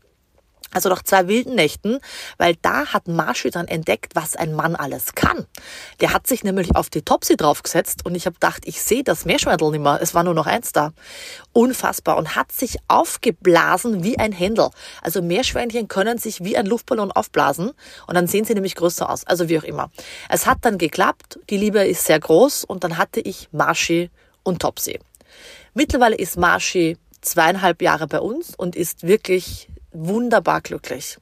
also 0.73 0.89
nach 0.89 1.03
zwei 1.03 1.27
wilden 1.27 1.55
Nächten, 1.55 1.99
weil 2.37 2.55
da 2.61 2.87
hat 2.87 3.07
Marshy 3.07 3.49
dann 3.49 3.67
entdeckt, 3.67 4.15
was 4.15 4.35
ein 4.35 4.53
Mann 4.53 4.75
alles 4.75 5.15
kann. 5.15 5.45
Der 5.99 6.13
hat 6.13 6.27
sich 6.27 6.43
nämlich 6.43 6.75
auf 6.75 6.89
die 6.89 7.01
Topsy 7.01 7.35
draufgesetzt 7.35 8.05
und 8.05 8.15
ich 8.15 8.25
habe 8.25 8.35
gedacht, 8.35 8.63
ich 8.65 8.81
sehe 8.81 9.03
das 9.03 9.25
Meerschweintel 9.25 9.71
nicht 9.71 9.81
mehr. 9.81 9.99
Es 10.01 10.13
war 10.13 10.23
nur 10.23 10.33
noch 10.33 10.47
eins 10.47 10.71
da. 10.71 10.93
Unfassbar. 11.53 12.17
Und 12.17 12.35
hat 12.35 12.51
sich 12.51 12.77
aufgeblasen 12.87 14.03
wie 14.03 14.17
ein 14.17 14.31
Händel. 14.31 14.69
Also 15.01 15.21
Meerschweinchen 15.21 15.87
können 15.87 16.17
sich 16.17 16.43
wie 16.43 16.57
ein 16.57 16.65
Luftballon 16.65 17.11
aufblasen 17.11 17.71
und 18.07 18.15
dann 18.15 18.27
sehen 18.27 18.45
sie 18.45 18.53
nämlich 18.53 18.75
größer 18.75 19.09
aus. 19.09 19.25
Also 19.25 19.49
wie 19.49 19.59
auch 19.59 19.63
immer. 19.63 19.91
Es 20.29 20.45
hat 20.45 20.59
dann 20.61 20.77
geklappt. 20.77 21.39
Die 21.49 21.57
Liebe 21.57 21.85
ist 21.85 22.05
sehr 22.05 22.19
groß 22.19 22.63
und 22.63 22.83
dann 22.83 22.97
hatte 22.97 23.19
ich 23.19 23.49
Marshy 23.51 24.09
und 24.43 24.61
Topsy. 24.61 24.99
Mittlerweile 25.73 26.15
ist 26.15 26.37
Marshy 26.37 26.97
zweieinhalb 27.21 27.81
Jahre 27.81 28.07
bei 28.07 28.19
uns 28.19 28.55
und 28.55 28.75
ist 28.75 29.03
wirklich 29.03 29.70
wunderbar 29.91 30.61
glücklich. 30.61 31.17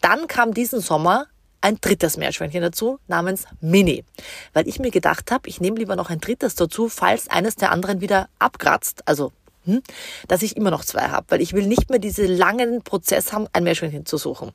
Dann 0.00 0.26
kam 0.26 0.54
diesen 0.54 0.80
Sommer 0.80 1.26
ein 1.60 1.78
drittes 1.80 2.16
Meerschweinchen 2.16 2.62
dazu, 2.62 2.98
namens 3.08 3.44
Mini. 3.60 4.04
Weil 4.52 4.68
ich 4.68 4.78
mir 4.78 4.90
gedacht 4.90 5.30
habe, 5.30 5.48
ich 5.48 5.60
nehme 5.60 5.78
lieber 5.78 5.96
noch 5.96 6.10
ein 6.10 6.20
drittes 6.20 6.54
dazu, 6.54 6.88
falls 6.88 7.28
eines 7.28 7.56
der 7.56 7.72
anderen 7.72 8.00
wieder 8.00 8.28
abkratzt, 8.38 9.06
also 9.08 9.32
hm, 9.64 9.82
dass 10.28 10.42
ich 10.42 10.56
immer 10.56 10.70
noch 10.70 10.84
zwei 10.84 11.08
habe, 11.08 11.26
weil 11.30 11.40
ich 11.40 11.52
will 11.52 11.66
nicht 11.66 11.90
mehr 11.90 11.98
diesen 11.98 12.28
langen 12.28 12.82
Prozess 12.82 13.32
haben, 13.32 13.48
ein 13.52 13.64
Meerschweinchen 13.64 14.06
zu 14.06 14.16
suchen. 14.16 14.52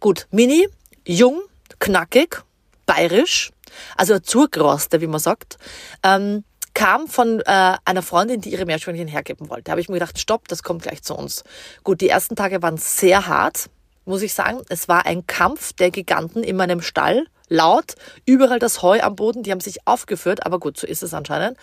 Gut, 0.00 0.26
Mini, 0.32 0.68
jung, 1.06 1.40
knackig, 1.78 2.42
bayerisch, 2.84 3.52
also 3.96 4.18
Zurgroste, 4.18 5.00
wie 5.00 5.06
man 5.06 5.20
sagt. 5.20 5.58
Ähm, 6.02 6.42
kam 6.74 7.08
von 7.08 7.40
äh, 7.40 7.76
einer 7.84 8.02
Freundin, 8.02 8.40
die 8.40 8.52
ihre 8.52 8.66
Meerschweinchen 8.66 9.08
hergeben 9.08 9.50
wollte. 9.50 9.64
Da 9.64 9.72
habe 9.72 9.80
ich 9.80 9.88
mir 9.88 9.96
gedacht, 9.96 10.18
stopp, 10.18 10.48
das 10.48 10.62
kommt 10.62 10.82
gleich 10.82 11.02
zu 11.02 11.14
uns. 11.14 11.44
Gut, 11.84 12.00
die 12.00 12.08
ersten 12.08 12.36
Tage 12.36 12.62
waren 12.62 12.76
sehr 12.76 13.26
hart, 13.26 13.70
muss 14.04 14.22
ich 14.22 14.34
sagen. 14.34 14.62
Es 14.68 14.88
war 14.88 15.06
ein 15.06 15.26
Kampf 15.26 15.72
der 15.72 15.90
Giganten 15.90 16.42
in 16.42 16.56
meinem 16.56 16.82
Stall. 16.82 17.26
Laut, 17.48 17.96
überall 18.26 18.60
das 18.60 18.80
Heu 18.80 19.00
am 19.00 19.16
Boden, 19.16 19.42
die 19.42 19.50
haben 19.50 19.60
sich 19.60 19.86
aufgeführt, 19.86 20.46
aber 20.46 20.60
gut, 20.60 20.78
so 20.78 20.86
ist 20.86 21.02
es 21.02 21.12
anscheinend. 21.14 21.58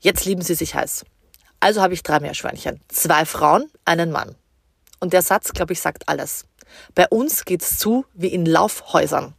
Jetzt 0.00 0.24
lieben 0.24 0.42
sie 0.42 0.54
sich 0.54 0.74
heiß. 0.74 1.04
Also 1.60 1.80
habe 1.82 1.94
ich 1.94 2.02
drei 2.02 2.18
Meerschweinchen. 2.20 2.80
Zwei 2.88 3.24
Frauen, 3.24 3.70
einen 3.84 4.10
Mann. 4.10 4.34
Und 4.98 5.12
der 5.12 5.22
Satz, 5.22 5.52
glaube 5.52 5.74
ich, 5.74 5.80
sagt 5.80 6.08
alles. 6.08 6.46
Bei 6.94 7.06
uns 7.08 7.44
geht's 7.44 7.78
zu 7.78 8.04
wie 8.14 8.28
in 8.28 8.46
Laufhäusern. 8.46 9.34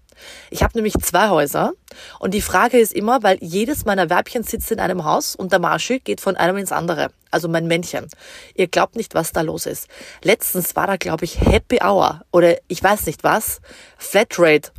Ich 0.49 0.63
habe 0.63 0.73
nämlich 0.75 0.93
zwei 1.01 1.29
Häuser 1.29 1.73
und 2.19 2.33
die 2.33 2.41
Frage 2.41 2.79
ist 2.79 2.93
immer, 2.93 3.23
weil 3.23 3.37
jedes 3.41 3.85
meiner 3.85 4.09
Weibchen 4.09 4.43
sitzt 4.43 4.71
in 4.71 4.79
einem 4.79 5.05
Haus 5.05 5.35
und 5.35 5.51
der 5.51 5.59
Marschi 5.59 5.99
geht 5.99 6.21
von 6.21 6.35
einem 6.35 6.57
ins 6.57 6.71
andere. 6.71 7.11
Also 7.29 7.47
mein 7.47 7.67
Männchen. 7.67 8.07
Ihr 8.55 8.67
glaubt 8.67 8.95
nicht, 8.95 9.15
was 9.15 9.31
da 9.31 9.41
los 9.41 9.65
ist. 9.65 9.87
Letztens 10.21 10.75
war 10.75 10.87
da, 10.87 10.97
glaube 10.97 11.25
ich, 11.25 11.39
Happy 11.39 11.79
Hour 11.81 12.21
oder 12.31 12.57
ich 12.67 12.83
weiß 12.83 13.05
nicht 13.05 13.23
was. 13.23 13.61
Flatrate. 13.97 14.71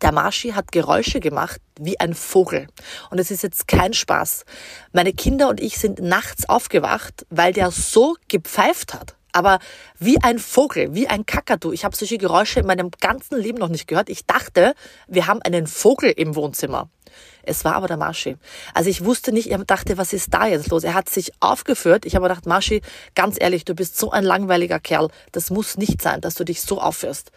Der 0.00 0.12
Marschi 0.12 0.50
hat 0.50 0.70
Geräusche 0.70 1.18
gemacht 1.18 1.60
wie 1.78 1.98
ein 1.98 2.14
Vogel. 2.14 2.68
Und 3.10 3.18
es 3.18 3.30
ist 3.30 3.42
jetzt 3.42 3.66
kein 3.66 3.94
Spaß. 3.94 4.44
Meine 4.92 5.12
Kinder 5.12 5.48
und 5.48 5.60
ich 5.60 5.78
sind 5.78 6.00
nachts 6.00 6.48
aufgewacht, 6.48 7.26
weil 7.30 7.52
der 7.52 7.70
so 7.70 8.16
gepfeift 8.28 8.94
hat. 8.94 9.17
Aber 9.32 9.58
wie 9.98 10.20
ein 10.22 10.38
Vogel, 10.38 10.94
wie 10.94 11.08
ein 11.08 11.26
Kakadu. 11.26 11.72
Ich 11.72 11.84
habe 11.84 11.94
solche 11.96 12.18
Geräusche 12.18 12.60
in 12.60 12.66
meinem 12.66 12.90
ganzen 13.00 13.38
Leben 13.38 13.58
noch 13.58 13.68
nicht 13.68 13.86
gehört. 13.86 14.08
Ich 14.08 14.26
dachte, 14.26 14.74
wir 15.06 15.26
haben 15.26 15.42
einen 15.42 15.66
Vogel 15.66 16.10
im 16.10 16.34
Wohnzimmer. 16.34 16.88
Es 17.42 17.64
war 17.64 17.76
aber 17.76 17.88
der 17.88 17.96
Marschi. 17.96 18.36
Also 18.74 18.90
ich 18.90 19.04
wusste 19.04 19.32
nicht, 19.32 19.50
ich 19.50 19.56
dachte, 19.66 19.96
was 19.96 20.12
ist 20.12 20.34
da 20.34 20.46
jetzt 20.46 20.68
los? 20.68 20.84
Er 20.84 20.94
hat 20.94 21.08
sich 21.08 21.32
aufgeführt. 21.40 22.04
Ich 22.04 22.14
habe 22.14 22.28
gedacht, 22.28 22.46
Marschi, 22.46 22.82
ganz 23.14 23.36
ehrlich, 23.40 23.64
du 23.64 23.74
bist 23.74 23.98
so 23.98 24.10
ein 24.10 24.24
langweiliger 24.24 24.78
Kerl. 24.78 25.08
Das 25.32 25.50
muss 25.50 25.78
nicht 25.78 26.02
sein, 26.02 26.20
dass 26.20 26.34
du 26.34 26.44
dich 26.44 26.60
so 26.60 26.80
aufführst. 26.80 27.32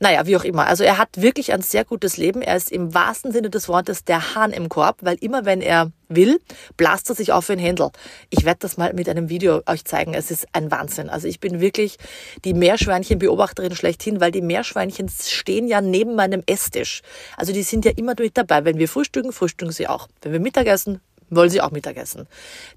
Naja, 0.00 0.26
wie 0.26 0.36
auch 0.36 0.44
immer. 0.44 0.66
Also 0.66 0.84
er 0.84 0.96
hat 0.96 1.08
wirklich 1.16 1.52
ein 1.52 1.62
sehr 1.62 1.84
gutes 1.84 2.16
Leben. 2.16 2.40
Er 2.40 2.56
ist 2.56 2.70
im 2.70 2.94
wahrsten 2.94 3.32
Sinne 3.32 3.50
des 3.50 3.68
Wortes 3.68 4.04
der 4.04 4.34
Hahn 4.34 4.52
im 4.52 4.68
Korb, 4.68 4.98
weil 5.00 5.16
immer 5.20 5.44
wenn 5.44 5.60
er 5.60 5.90
will, 6.08 6.40
blast 6.76 7.08
er 7.08 7.16
sich 7.16 7.32
auf 7.32 7.46
den 7.48 7.58
Händel. 7.58 7.90
Ich 8.30 8.44
werde 8.44 8.60
das 8.60 8.76
mal 8.76 8.92
mit 8.94 9.08
einem 9.08 9.28
Video 9.28 9.62
euch 9.66 9.84
zeigen. 9.84 10.14
Es 10.14 10.30
ist 10.30 10.46
ein 10.52 10.70
Wahnsinn. 10.70 11.08
Also 11.10 11.26
ich 11.26 11.40
bin 11.40 11.60
wirklich 11.60 11.96
die 12.44 12.54
Meerschweinchenbeobachterin 12.54 13.74
schlechthin, 13.74 14.20
weil 14.20 14.30
die 14.30 14.40
Meerschweinchen 14.40 15.08
stehen 15.08 15.66
ja 15.66 15.80
neben 15.80 16.14
meinem 16.14 16.44
Esstisch. 16.46 17.02
Also 17.36 17.52
die 17.52 17.64
sind 17.64 17.84
ja 17.84 17.90
immer 17.96 18.14
durch 18.14 18.32
dabei. 18.32 18.64
Wenn 18.64 18.78
wir 18.78 18.88
frühstücken, 18.88 19.32
frühstücken 19.32 19.72
sie 19.72 19.88
auch. 19.88 20.08
Wenn 20.22 20.32
wir 20.32 20.40
Mittagessen, 20.40 21.00
wollen 21.30 21.50
sie 21.50 21.60
auch 21.60 21.72
Mittagessen. 21.72 22.26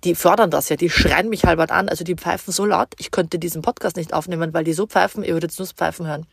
Die 0.04 0.16
fördern 0.16 0.52
das 0.52 0.70
ja, 0.70 0.76
die 0.76 0.90
schreien 0.90 1.30
mich 1.30 1.46
halbert 1.46 1.72
an, 1.72 1.88
also 1.88 2.04
die 2.04 2.16
pfeifen 2.16 2.52
so 2.52 2.66
laut, 2.66 2.90
ich 2.98 3.12
könnte 3.12 3.40
diesen 3.40 3.62
Podcast 3.62 3.96
nicht 3.96 4.14
aufnehmen, 4.14 4.54
weil 4.54 4.64
die 4.64 4.74
so 4.74 4.88
pfeifen, 4.88 5.24
ihr 5.24 5.34
würdet 5.34 5.58
nur 5.58 5.68
Pfeifen 5.68 6.08
hören. 6.08 6.26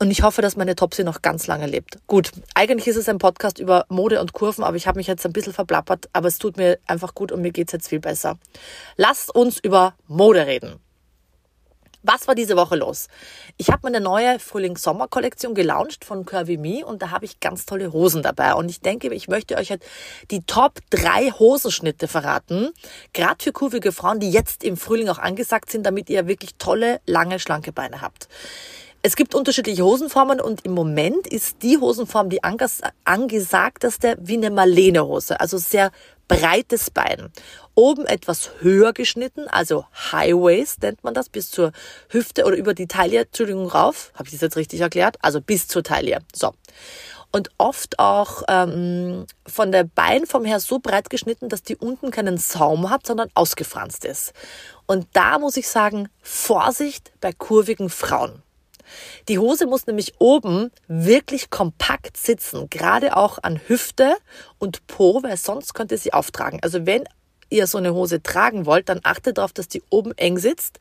Und 0.00 0.10
ich 0.10 0.22
hoffe, 0.22 0.42
dass 0.42 0.56
meine 0.56 0.74
Topsy 0.74 1.04
noch 1.04 1.22
ganz 1.22 1.46
lange 1.46 1.66
lebt. 1.66 1.98
Gut, 2.06 2.30
eigentlich 2.54 2.88
ist 2.88 2.96
es 2.96 3.08
ein 3.08 3.18
Podcast 3.18 3.60
über 3.60 3.86
Mode 3.88 4.20
und 4.20 4.32
Kurven, 4.32 4.64
aber 4.64 4.76
ich 4.76 4.86
habe 4.88 4.98
mich 4.98 5.06
jetzt 5.06 5.24
ein 5.24 5.32
bisschen 5.32 5.52
verplappert, 5.52 6.08
aber 6.12 6.26
es 6.26 6.38
tut 6.38 6.56
mir 6.56 6.78
einfach 6.86 7.14
gut 7.14 7.30
und 7.30 7.40
mir 7.40 7.52
geht's 7.52 7.72
jetzt 7.72 7.88
viel 7.88 8.00
besser. 8.00 8.36
Lasst 8.96 9.34
uns 9.34 9.58
über 9.60 9.94
Mode 10.08 10.46
reden. 10.46 10.80
Was 12.06 12.28
war 12.28 12.34
diese 12.34 12.54
Woche 12.56 12.76
los? 12.76 13.08
Ich 13.56 13.68
habe 13.68 13.80
meine 13.84 13.98
neue 13.98 14.38
Frühling-Sommer-Kollektion 14.38 15.54
gelauncht 15.54 16.04
von 16.04 16.26
Curvy 16.26 16.58
Me 16.58 16.84
und 16.84 17.00
da 17.00 17.10
habe 17.10 17.24
ich 17.24 17.40
ganz 17.40 17.64
tolle 17.64 17.94
Hosen 17.94 18.22
dabei. 18.22 18.52
Und 18.54 18.68
ich 18.68 18.82
denke, 18.82 19.08
ich 19.14 19.26
möchte 19.26 19.56
euch 19.56 19.70
halt 19.70 19.82
die 20.30 20.42
Top 20.42 20.80
3 20.90 21.30
Hosenschnitte 21.30 22.06
verraten. 22.06 22.72
Gerade 23.14 23.42
für 23.42 23.52
kurvige 23.52 23.90
Frauen, 23.90 24.20
die 24.20 24.30
jetzt 24.30 24.64
im 24.64 24.76
Frühling 24.76 25.08
auch 25.08 25.18
angesagt 25.18 25.70
sind, 25.70 25.86
damit 25.86 26.10
ihr 26.10 26.26
wirklich 26.26 26.56
tolle, 26.56 27.00
lange, 27.06 27.38
schlanke 27.38 27.72
Beine 27.72 28.02
habt. 28.02 28.28
Es 29.06 29.16
gibt 29.16 29.34
unterschiedliche 29.34 29.84
Hosenformen 29.84 30.40
und 30.40 30.64
im 30.64 30.72
Moment 30.72 31.26
ist 31.26 31.62
die 31.62 31.76
Hosenform 31.76 32.30
die 32.30 32.40
angesagteste 32.42 34.16
wie 34.18 34.38
eine 34.38 34.50
Marlene-Hose, 34.50 35.40
also 35.40 35.58
sehr 35.58 35.92
breites 36.26 36.90
Bein. 36.90 37.30
Oben 37.74 38.06
etwas 38.06 38.52
höher 38.60 38.94
geschnitten, 38.94 39.46
also 39.46 39.84
High 40.10 40.32
Waist 40.32 40.80
nennt 40.80 41.04
man 41.04 41.12
das, 41.12 41.28
bis 41.28 41.50
zur 41.50 41.72
Hüfte 42.08 42.46
oder 42.46 42.56
über 42.56 42.72
die 42.72 42.86
Taille, 42.86 43.26
Entschuldigung, 43.26 43.66
rauf. 43.66 44.10
Habe 44.14 44.28
ich 44.28 44.32
das 44.32 44.40
jetzt 44.40 44.56
richtig 44.56 44.80
erklärt? 44.80 45.18
Also 45.20 45.42
bis 45.42 45.68
zur 45.68 45.82
Taille. 45.82 46.20
So. 46.34 46.54
Und 47.30 47.50
oft 47.58 47.98
auch 47.98 48.42
ähm, 48.48 49.26
von 49.46 49.70
der 49.70 49.84
Beinform 49.84 50.46
her 50.46 50.60
so 50.60 50.78
breit 50.78 51.10
geschnitten, 51.10 51.50
dass 51.50 51.62
die 51.62 51.76
unten 51.76 52.10
keinen 52.10 52.38
Saum 52.38 52.88
hat, 52.88 53.06
sondern 53.06 53.28
ausgefranst 53.34 54.06
ist. 54.06 54.32
Und 54.86 55.08
da 55.12 55.38
muss 55.38 55.58
ich 55.58 55.68
sagen, 55.68 56.08
Vorsicht 56.22 57.12
bei 57.20 57.34
kurvigen 57.34 57.90
Frauen. 57.90 58.43
Die 59.28 59.38
Hose 59.38 59.66
muss 59.66 59.86
nämlich 59.86 60.14
oben 60.18 60.70
wirklich 60.88 61.50
kompakt 61.50 62.16
sitzen, 62.16 62.68
gerade 62.70 63.16
auch 63.16 63.38
an 63.42 63.60
Hüfte 63.66 64.16
und 64.58 64.86
Po, 64.86 65.22
weil 65.22 65.36
sonst 65.36 65.74
könnte 65.74 65.98
sie 65.98 66.12
auftragen. 66.12 66.60
Also 66.62 66.86
wenn 66.86 67.04
ihr 67.50 67.66
so 67.66 67.78
eine 67.78 67.94
Hose 67.94 68.22
tragen 68.22 68.66
wollt, 68.66 68.88
dann 68.88 69.00
achtet 69.02 69.38
darauf, 69.38 69.52
dass 69.52 69.68
die 69.68 69.82
oben 69.90 70.12
eng 70.16 70.38
sitzt 70.38 70.78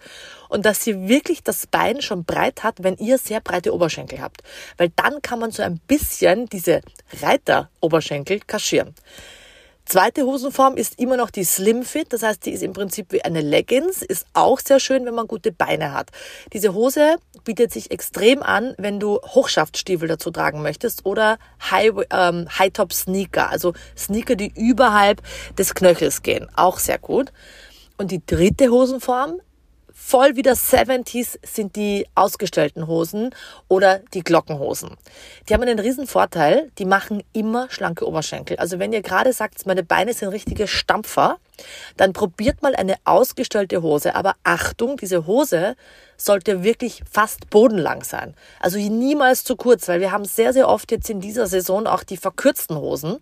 und 0.50 0.66
dass 0.66 0.84
sie 0.84 1.08
wirklich 1.08 1.44
das 1.44 1.68
Bein 1.68 2.02
schon 2.02 2.26
breit 2.26 2.64
hat, 2.64 2.84
wenn 2.84 2.98
ihr 2.98 3.18
sehr 3.18 3.42
breite 3.42 3.74
Oberschenkel 3.74 4.22
habt. 4.22 4.42
Weil 4.78 4.90
dann 4.96 5.22
kann 5.22 5.40
man 5.40 5.52
so 5.52 5.64
ein 5.64 5.80
bisschen 5.88 6.48
diese 6.48 6.82
Reiteroberschenkel 7.22 8.40
kaschieren. 8.40 8.96
Zweite 9.86 10.24
Hosenform 10.24 10.78
ist 10.78 10.98
immer 10.98 11.18
noch 11.18 11.30
die 11.30 11.44
Slim 11.44 11.84
Fit, 11.84 12.14
das 12.14 12.24
heißt, 12.24 12.46
die 12.46 12.52
ist 12.52 12.64
im 12.64 12.72
Prinzip 12.72 13.12
wie 13.12 13.24
eine 13.24 13.42
Leggings, 13.42 14.02
ist 14.02 14.26
auch 14.34 14.60
sehr 14.60 14.80
schön, 14.80 15.06
wenn 15.06 15.14
man 15.14 15.28
gute 15.28 15.52
Beine 15.52 15.94
hat. 15.94 16.10
Diese 16.54 16.74
Hose 16.74 17.18
bietet 17.44 17.74
sich 17.74 17.92
extrem 17.92 18.42
an, 18.42 18.76
wenn 18.78 19.00
du 19.02 19.20
Hochschaftstiefel 19.22 20.08
dazu 20.08 20.32
tragen 20.32 20.62
möchtest 20.62 21.06
oder 21.06 21.38
High, 21.70 21.92
ähm, 22.12 22.48
High 22.58 22.72
Top 22.72 22.94
Sneaker, 22.94 23.50
also 23.50 23.74
Sneaker, 23.98 24.36
die 24.36 24.54
überhalb 24.56 25.22
des 25.58 25.76
Knöchels 25.76 26.24
gehen, 26.24 26.48
auch 26.56 26.80
sehr 26.80 26.98
gut. 26.98 27.34
Und 27.98 28.10
die 28.12 28.26
dritte 28.26 28.70
Hosenform 28.70 29.42
voll 29.94 30.36
wieder 30.36 30.54
70s 30.54 31.38
sind 31.44 31.76
die 31.76 32.08
ausgestellten 32.16 32.88
Hosen 32.88 33.34
oder 33.68 34.00
die 34.14 34.24
Glockenhosen. 34.24 34.98
Die 35.48 35.54
haben 35.54 35.62
einen 35.62 35.80
riesen 35.80 36.08
Vorteil, 36.08 36.72
die 36.80 36.86
machen 36.86 37.24
immer 37.32 37.70
schlanke 37.70 38.08
Oberschenkel. 38.08 38.58
Also 38.58 38.80
wenn 38.80 38.92
ihr 38.92 39.02
gerade 39.02 39.32
sagt, 39.32 39.66
meine 39.66 39.84
Beine 39.84 40.14
sind 40.14 40.30
richtige 40.30 40.68
Stampfer, 40.68 41.38
dann 41.96 42.14
probiert 42.14 42.62
mal 42.62 42.76
eine 42.76 42.96
ausgestellte 43.06 43.82
Hose. 43.82 44.16
Aber 44.16 44.34
Achtung, 44.44 44.98
diese 44.98 45.28
Hose 45.28 45.76
sollte 46.18 46.64
wirklich 46.64 47.04
fast 47.10 47.50
bodenlang 47.50 48.04
sein. 48.04 48.34
Also 48.60 48.78
niemals 48.78 49.44
zu 49.44 49.56
kurz, 49.56 49.88
weil 49.88 50.00
wir 50.00 50.12
haben 50.12 50.26
sehr, 50.26 50.54
sehr 50.54 50.68
oft 50.68 50.92
jetzt 50.92 51.10
in 51.10 51.22
dieser 51.22 51.48
Saison 51.48 51.88
auch 51.88 52.04
die 52.04 52.18
verkürzten 52.18 52.78
Hosen 52.78 53.20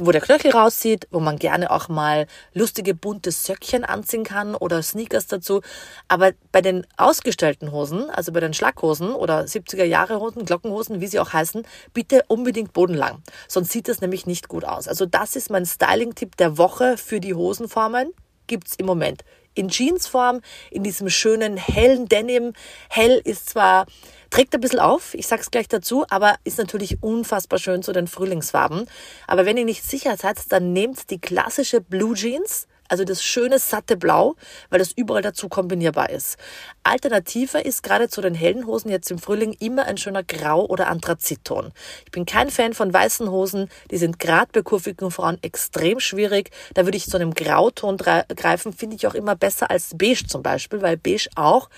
wo 0.00 0.12
der 0.12 0.20
Knöchel 0.20 0.50
rauszieht, 0.50 1.06
wo 1.10 1.20
man 1.20 1.38
gerne 1.38 1.70
auch 1.70 1.88
mal 1.88 2.26
lustige 2.52 2.94
bunte 2.94 3.30
Söckchen 3.30 3.84
anziehen 3.84 4.24
kann 4.24 4.54
oder 4.54 4.82
Sneakers 4.82 5.26
dazu. 5.26 5.62
Aber 6.08 6.32
bei 6.52 6.60
den 6.60 6.86
ausgestellten 6.96 7.72
Hosen, 7.72 8.10
also 8.10 8.32
bei 8.32 8.40
den 8.40 8.54
Schlaghosen 8.54 9.10
oder 9.10 9.40
70er 9.40 9.84
Jahre 9.84 10.20
Hosen, 10.20 10.44
Glockenhosen, 10.44 11.00
wie 11.00 11.06
sie 11.06 11.20
auch 11.20 11.32
heißen, 11.32 11.66
bitte 11.94 12.24
unbedingt 12.28 12.72
bodenlang. 12.72 13.22
Sonst 13.48 13.72
sieht 13.72 13.88
das 13.88 14.00
nämlich 14.00 14.26
nicht 14.26 14.48
gut 14.48 14.64
aus. 14.64 14.88
Also 14.88 15.06
das 15.06 15.36
ist 15.36 15.50
mein 15.50 15.66
Styling-Tipp 15.66 16.36
der 16.36 16.58
Woche 16.58 16.96
für 16.96 17.20
die 17.20 17.34
Hosenformen. 17.34 18.12
Gibt's 18.46 18.76
im 18.76 18.86
Moment 18.86 19.24
in 19.56 19.68
Jeansform, 19.68 20.40
in 20.70 20.84
diesem 20.84 21.08
schönen 21.08 21.56
hellen 21.56 22.08
Denim. 22.08 22.52
Hell 22.88 23.20
ist 23.24 23.50
zwar 23.50 23.86
Trägt 24.30 24.54
ein 24.54 24.60
bisschen 24.60 24.80
auf, 24.80 25.14
ich 25.14 25.26
sag's 25.26 25.50
gleich 25.50 25.68
dazu, 25.68 26.04
aber 26.10 26.34
ist 26.42 26.58
natürlich 26.58 27.02
unfassbar 27.02 27.58
schön 27.58 27.82
zu 27.82 27.92
den 27.92 28.08
Frühlingsfarben. 28.08 28.86
Aber 29.26 29.46
wenn 29.46 29.56
ihr 29.56 29.64
nicht 29.64 29.84
sicher 29.84 30.16
seid, 30.16 30.40
dann 30.50 30.72
nehmt 30.72 31.10
die 31.10 31.20
klassische 31.20 31.80
Blue 31.80 32.14
Jeans, 32.14 32.66
also 32.88 33.04
das 33.04 33.22
schöne 33.22 33.58
satte 33.58 33.96
Blau, 33.96 34.36
weil 34.70 34.78
das 34.78 34.92
überall 34.92 35.22
dazu 35.22 35.48
kombinierbar 35.48 36.10
ist. 36.10 36.36
Alternative 36.82 37.58
ist 37.58 37.82
gerade 37.82 38.08
zu 38.08 38.20
den 38.20 38.34
hellen 38.34 38.66
Hosen 38.66 38.90
jetzt 38.90 39.10
im 39.10 39.18
Frühling 39.18 39.52
immer 39.58 39.84
ein 39.86 39.98
schöner 39.98 40.22
Grau- 40.22 40.66
oder 40.66 40.88
Anthrazitton. 40.88 41.72
Ich 42.04 42.10
bin 42.10 42.26
kein 42.26 42.50
Fan 42.50 42.74
von 42.74 42.92
weißen 42.92 43.30
Hosen, 43.30 43.68
die 43.90 43.98
sind 43.98 44.18
gerade 44.18 44.50
bei 44.52 44.62
kurvigen 44.62 45.10
Frauen 45.10 45.38
extrem 45.42 46.00
schwierig. 46.00 46.50
Da 46.74 46.84
würde 46.84 46.96
ich 46.96 47.06
zu 47.06 47.16
einem 47.16 47.34
Grauton 47.34 47.96
greifen, 47.96 48.72
finde 48.72 48.96
ich 48.96 49.06
auch 49.06 49.14
immer 49.14 49.36
besser 49.36 49.70
als 49.70 49.90
beige 49.96 50.26
zum 50.26 50.42
Beispiel, 50.42 50.82
weil 50.82 50.96
beige 50.96 51.28
auch 51.34 51.68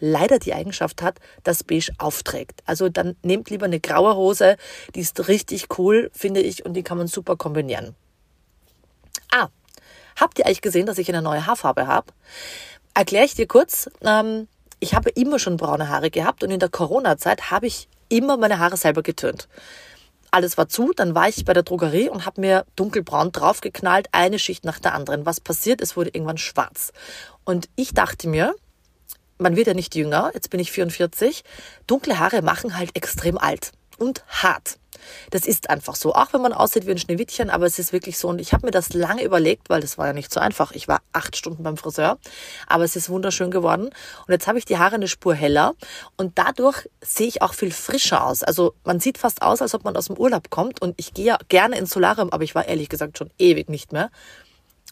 leider 0.00 0.38
die 0.38 0.54
Eigenschaft 0.54 1.02
hat, 1.02 1.18
dass 1.42 1.64
beige 1.64 1.92
aufträgt. 1.98 2.62
Also 2.66 2.88
dann 2.88 3.16
nehmt 3.22 3.50
lieber 3.50 3.66
eine 3.66 3.80
graue 3.80 4.16
Hose, 4.16 4.56
die 4.94 5.00
ist 5.00 5.28
richtig 5.28 5.78
cool, 5.78 6.10
finde 6.12 6.40
ich, 6.40 6.64
und 6.64 6.74
die 6.74 6.82
kann 6.82 6.98
man 6.98 7.06
super 7.06 7.36
kombinieren. 7.36 7.94
Ah, 9.32 9.48
habt 10.16 10.38
ihr 10.38 10.46
eigentlich 10.46 10.62
gesehen, 10.62 10.86
dass 10.86 10.98
ich 10.98 11.08
eine 11.08 11.22
neue 11.22 11.46
Haarfarbe 11.46 11.86
habe? 11.86 12.12
Erkläre 12.94 13.24
ich 13.24 13.34
dir 13.34 13.46
kurz. 13.46 13.88
Ähm, 14.02 14.48
ich 14.80 14.94
habe 14.94 15.10
immer 15.10 15.38
schon 15.38 15.56
braune 15.56 15.88
Haare 15.88 16.10
gehabt 16.10 16.42
und 16.42 16.50
in 16.50 16.60
der 16.60 16.68
Corona-Zeit 16.68 17.50
habe 17.50 17.66
ich 17.66 17.88
immer 18.08 18.36
meine 18.36 18.58
Haare 18.58 18.76
selber 18.76 19.02
getönt. 19.02 19.48
Alles 20.30 20.58
war 20.58 20.68
zu, 20.68 20.92
dann 20.94 21.14
war 21.14 21.28
ich 21.28 21.44
bei 21.44 21.52
der 21.52 21.62
Drogerie 21.62 22.08
und 22.08 22.26
habe 22.26 22.40
mir 22.40 22.66
dunkelbraun 22.76 23.32
draufgeknallt, 23.32 24.08
eine 24.12 24.38
Schicht 24.38 24.64
nach 24.64 24.78
der 24.78 24.94
anderen. 24.94 25.24
Was 25.24 25.40
passiert? 25.40 25.80
Es 25.80 25.96
wurde 25.96 26.10
irgendwann 26.10 26.38
schwarz. 26.38 26.92
Und 27.44 27.68
ich 27.76 27.94
dachte 27.94 28.28
mir, 28.28 28.54
man 29.38 29.56
wird 29.56 29.66
ja 29.66 29.74
nicht 29.74 29.94
jünger, 29.94 30.30
jetzt 30.34 30.50
bin 30.50 30.60
ich 30.60 30.72
44, 30.72 31.44
dunkle 31.86 32.18
Haare 32.18 32.42
machen 32.42 32.76
halt 32.76 32.96
extrem 32.96 33.38
alt 33.38 33.72
und 33.98 34.24
hart. 34.28 34.78
Das 35.30 35.46
ist 35.46 35.70
einfach 35.70 35.96
so, 35.96 36.14
auch 36.14 36.32
wenn 36.32 36.42
man 36.42 36.52
aussieht 36.52 36.86
wie 36.86 36.92
ein 36.92 36.98
Schneewittchen, 36.98 37.50
aber 37.50 37.66
es 37.66 37.78
ist 37.78 37.92
wirklich 37.92 38.18
so. 38.18 38.28
Und 38.28 38.40
ich 38.40 38.52
habe 38.52 38.66
mir 38.66 38.70
das 38.70 38.92
lange 38.92 39.22
überlegt, 39.22 39.68
weil 39.68 39.80
das 39.80 39.98
war 39.98 40.06
ja 40.06 40.12
nicht 40.12 40.32
so 40.32 40.40
einfach. 40.40 40.72
Ich 40.72 40.88
war 40.88 41.00
acht 41.12 41.36
Stunden 41.36 41.62
beim 41.62 41.76
Friseur, 41.76 42.18
aber 42.66 42.84
es 42.84 42.96
ist 42.96 43.08
wunderschön 43.08 43.50
geworden. 43.50 43.86
Und 43.86 44.32
jetzt 44.32 44.46
habe 44.46 44.58
ich 44.58 44.64
die 44.64 44.78
Haare 44.78 44.96
eine 44.96 45.08
Spur 45.08 45.34
heller 45.34 45.74
und 46.16 46.38
dadurch 46.38 46.88
sehe 47.02 47.26
ich 47.28 47.42
auch 47.42 47.54
viel 47.54 47.72
frischer 47.72 48.26
aus. 48.26 48.42
Also 48.42 48.74
man 48.84 49.00
sieht 49.00 49.18
fast 49.18 49.42
aus, 49.42 49.62
als 49.62 49.74
ob 49.74 49.84
man 49.84 49.96
aus 49.96 50.06
dem 50.06 50.16
Urlaub 50.16 50.50
kommt. 50.50 50.82
Und 50.82 50.94
ich 50.96 51.14
gehe 51.14 51.26
ja 51.26 51.38
gerne 51.48 51.78
ins 51.78 51.90
Solarium, 51.90 52.30
aber 52.30 52.44
ich 52.44 52.54
war 52.54 52.66
ehrlich 52.66 52.88
gesagt 52.88 53.18
schon 53.18 53.30
ewig 53.38 53.68
nicht 53.68 53.92
mehr. 53.92 54.10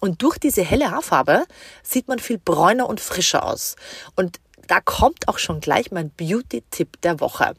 Und 0.01 0.23
durch 0.23 0.39
diese 0.39 0.63
helle 0.63 0.91
Haarfarbe 0.91 1.45
sieht 1.83 2.09
man 2.09 2.19
viel 2.19 2.39
bräuner 2.39 2.89
und 2.89 3.01
frischer 3.01 3.45
aus. 3.45 3.77
Und 4.17 4.41
da 4.67 4.81
kommt 4.81 5.29
auch 5.29 5.39
schon 5.39 5.61
gleich 5.61 5.93
mein 5.93 6.11
Beauty-Tipp 6.11 7.01
der 7.03 7.21
Woche. 7.21 7.55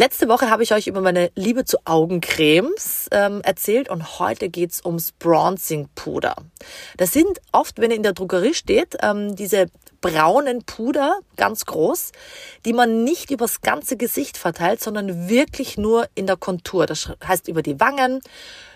Letzte 0.00 0.28
Woche 0.28 0.48
habe 0.48 0.62
ich 0.62 0.72
euch 0.72 0.86
über 0.86 1.00
meine 1.00 1.32
Liebe 1.34 1.64
zu 1.64 1.76
Augencremes 1.84 3.08
ähm, 3.10 3.40
erzählt 3.42 3.88
und 3.88 4.20
heute 4.20 4.48
geht's 4.48 4.84
ums 4.84 5.10
Bronzing 5.10 5.88
Puder. 5.96 6.36
Das 6.96 7.12
sind 7.12 7.40
oft, 7.50 7.80
wenn 7.80 7.90
ihr 7.90 7.96
in 7.96 8.04
der 8.04 8.12
Drogerie 8.12 8.54
steht, 8.54 8.96
ähm, 9.02 9.34
diese 9.34 9.66
braunen 10.00 10.62
Puder, 10.62 11.18
ganz 11.34 11.66
groß, 11.66 12.12
die 12.64 12.74
man 12.74 13.02
nicht 13.02 13.32
übers 13.32 13.60
ganze 13.60 13.96
Gesicht 13.96 14.36
verteilt, 14.36 14.80
sondern 14.80 15.28
wirklich 15.28 15.76
nur 15.78 16.06
in 16.14 16.28
der 16.28 16.36
Kontur. 16.36 16.86
Das 16.86 17.10
heißt 17.26 17.48
über 17.48 17.62
die 17.62 17.80
Wangen, 17.80 18.20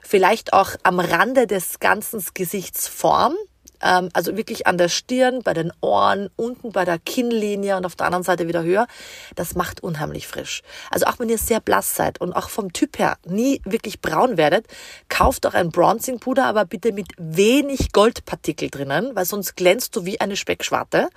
vielleicht 0.03 0.53
auch 0.53 0.71
am 0.83 0.99
Rande 0.99 1.47
des 1.47 1.79
ganzen 1.79 2.21
Gesichtsform 2.35 3.37
ähm, 3.83 4.09
also 4.13 4.37
wirklich 4.37 4.67
an 4.67 4.79
der 4.79 4.89
Stirn, 4.89 5.43
bei 5.43 5.55
den 5.55 5.73
Ohren, 5.81 6.31
unten 6.37 6.73
bei 6.73 6.85
der 6.85 6.99
Kinnlinie 6.99 7.77
und 7.77 7.87
auf 7.87 7.97
der 7.97 8.07
anderen 8.07 8.25
Seite 8.25 8.49
wieder 8.49 8.63
höher. 8.63 8.87
Das 9.35 9.55
macht 9.55 9.83
unheimlich 9.83 10.29
frisch. 10.29 10.63
Also 10.91 11.07
auch 11.07 11.19
wenn 11.19 11.29
ihr 11.29 11.39
sehr 11.39 11.61
blass 11.61 11.95
seid 11.95 12.21
und 12.21 12.33
auch 12.33 12.49
vom 12.49 12.73
Typ 12.73 12.99
her 12.99 13.17
nie 13.27 13.61
wirklich 13.65 14.01
braun 14.01 14.37
werdet, 14.37 14.67
kauft 15.09 15.45
doch 15.45 15.55
ein 15.55 15.71
Bronzing 15.71 16.21
Puder, 16.21 16.47
aber 16.47 16.65
bitte 16.65 16.93
mit 16.93 17.09
wenig 17.19 17.93
Goldpartikel 17.93 18.71
drinnen, 18.71 19.15
weil 19.15 19.25
sonst 19.25 19.57
glänzt 19.57 19.97
du 19.97 20.05
wie 20.05 20.21
eine 20.21 20.37
Speckschwarte. 20.37 21.09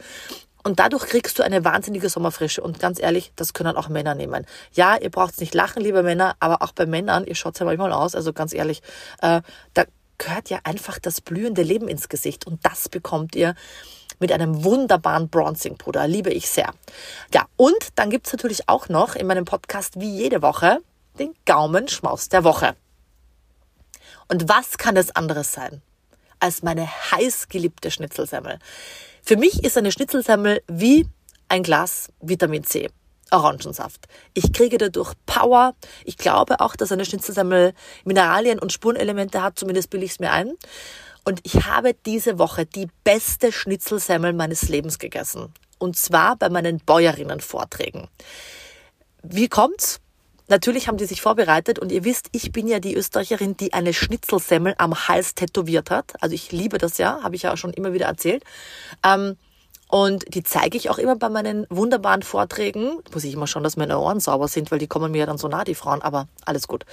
Und 0.64 0.80
dadurch 0.80 1.06
kriegst 1.06 1.38
du 1.38 1.44
eine 1.44 1.64
wahnsinnige 1.64 2.10
Sommerfrische. 2.10 2.60
Und 2.60 2.80
ganz 2.80 3.00
ehrlich, 3.00 3.32
das 3.36 3.54
können 3.54 3.78
auch 3.78 3.88
Männer 3.88 4.16
nehmen. 4.16 4.48
Ja, 4.74 4.98
ihr 4.98 5.12
braucht 5.12 5.40
nicht 5.40 5.54
lachen, 5.54 5.84
liebe 5.84 6.02
Männer, 6.02 6.36
aber 6.40 6.64
auch 6.64 6.72
bei 6.72 6.88
Männern, 6.88 7.24
ihr 7.26 7.36
schaut 7.36 7.60
ja 7.60 7.68
manchmal 7.68 7.92
aus, 7.92 8.16
also 8.16 8.34
ganz 8.34 8.52
ehrlich, 8.52 8.82
äh, 9.22 9.42
da 9.76 9.84
gehört 10.18 10.50
ja 10.50 10.60
einfach 10.64 11.00
das 11.00 11.22
blühende 11.22 11.62
Leben 11.62 11.88
ins 11.88 12.10
Gesicht. 12.10 12.48
Und 12.48 12.66
das 12.66 12.90
bekommt 12.90 13.36
ihr 13.36 13.56
mit 14.20 14.32
einem 14.32 14.64
wunderbaren 14.64 15.30
Bronzing-Puder. 15.30 16.08
Liebe 16.08 16.32
ich 16.32 16.50
sehr. 16.50 16.74
Ja, 17.34 17.46
und 17.58 17.90
dann 17.96 18.10
gibt's 18.10 18.32
natürlich 18.32 18.70
auch 18.70 18.90
noch 18.90 19.16
in 19.16 19.28
meinem 19.28 19.46
Podcast 19.46 20.00
wie 20.00 20.10
jede 20.10 20.42
Woche 20.42 20.80
den 21.20 21.34
Gaumenschmaus 21.46 22.30
der 22.30 22.44
Woche. 22.44 22.76
Und 24.28 24.50
was 24.50 24.78
kann 24.78 24.98
es 24.98 25.16
anderes 25.16 25.54
sein 25.54 25.82
als 26.40 26.64
meine 26.64 26.88
heißgeliebte 26.88 27.92
Schnitzelsemmel? 27.92 28.60
Für 29.22 29.38
mich 29.38 29.64
ist 29.64 29.78
eine 29.78 29.92
Schnitzelsemmel 29.92 30.62
wie 30.68 31.08
ein 31.50 31.64
Glas 31.64 32.10
Vitamin 32.22 32.64
C. 32.64 32.90
Orangensaft. 33.32 34.08
Ich 34.34 34.54
kriege 34.54 34.78
dadurch 34.78 35.14
Power. 35.26 35.74
Ich 36.04 36.18
glaube 36.18 36.60
auch, 36.60 36.76
dass 36.76 36.92
eine 36.92 37.06
Schnitzelsemmel 37.06 37.74
Mineralien 38.04 38.60
und 38.60 38.72
Spurenelemente 38.72 39.42
hat, 39.42 39.58
zumindest 39.60 39.90
bilde 39.90 40.06
ich 40.06 40.14
es 40.14 40.20
mir 40.20 40.32
ein. 40.32 40.54
Und 41.24 41.40
ich 41.44 41.66
habe 41.66 41.96
diese 42.06 42.38
Woche 42.38 42.66
die 42.66 42.88
beste 43.04 43.52
Schnitzelsemmel 43.52 44.34
meines 44.34 44.70
Lebens 44.70 45.00
gegessen. 45.00 45.54
Und 45.80 45.98
zwar 45.98 46.36
bei 46.36 46.50
meinen 46.50 46.80
Bäuerinnenvorträgen. 46.80 48.08
Wie 49.24 49.50
kommt's? 49.50 50.00
Natürlich 50.48 50.88
haben 50.88 50.98
die 50.98 51.06
sich 51.06 51.24
vorbereitet 51.24 51.80
und 51.80 51.92
ihr 51.92 52.04
wisst, 52.04 52.28
ich 52.32 52.52
bin 52.52 52.68
ja 52.68 52.80
die 52.80 52.94
Österreicherin, 52.94 53.58
die 53.58 53.74
eine 53.74 53.94
Schnitzelsemmel 53.94 54.76
am 54.78 55.08
Hals 55.08 55.34
tätowiert 55.34 55.90
hat. 55.90 56.14
Also 56.22 56.36
ich 56.36 56.52
liebe 56.52 56.78
das 56.78 57.00
ja, 57.00 57.24
habe 57.24 57.36
ich 57.36 57.42
ja 57.42 57.54
auch 57.54 57.58
schon 57.58 57.74
immer 57.74 57.94
wieder 57.94 58.06
erzählt. 58.06 58.44
Ähm, 59.04 59.38
und 59.90 60.34
die 60.34 60.44
zeige 60.44 60.78
ich 60.78 60.90
auch 60.90 60.98
immer 60.98 61.16
bei 61.16 61.30
meinen 61.30 61.68
wunderbaren 61.70 62.24
Vorträgen. 62.24 63.00
Muss 63.14 63.24
ich 63.24 63.34
immer 63.34 63.48
schauen, 63.48 63.64
dass 63.64 63.78
meine 63.78 64.00
Ohren 64.00 64.20
sauber 64.20 64.48
sind, 64.48 64.72
weil 64.72 64.80
die 64.80 64.88
kommen 64.88 65.12
mir 65.12 65.20
ja 65.20 65.26
dann 65.26 65.38
so 65.38 65.48
nah, 65.48 65.64
die 65.64 65.76
Frauen, 65.76 66.02
aber 66.02 66.28
alles 66.46 66.68
gut. 66.68 66.86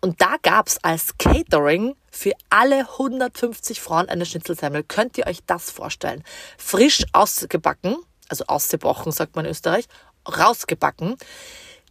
Und 0.00 0.20
da 0.20 0.36
gab's 0.42 0.78
als 0.82 1.16
Catering 1.16 1.94
für 2.10 2.32
alle 2.50 2.80
150 2.80 3.80
Frauen 3.80 4.08
eine 4.08 4.26
Schnitzelsemmel. 4.26 4.82
Könnt 4.82 5.16
ihr 5.16 5.26
euch 5.26 5.44
das 5.46 5.70
vorstellen? 5.70 6.24
Frisch 6.58 7.04
ausgebacken, 7.12 7.96
also 8.28 8.44
ausgebrochen, 8.46 9.12
sagt 9.12 9.36
man 9.36 9.44
in 9.44 9.52
Österreich, 9.52 9.86
rausgebacken 10.28 11.16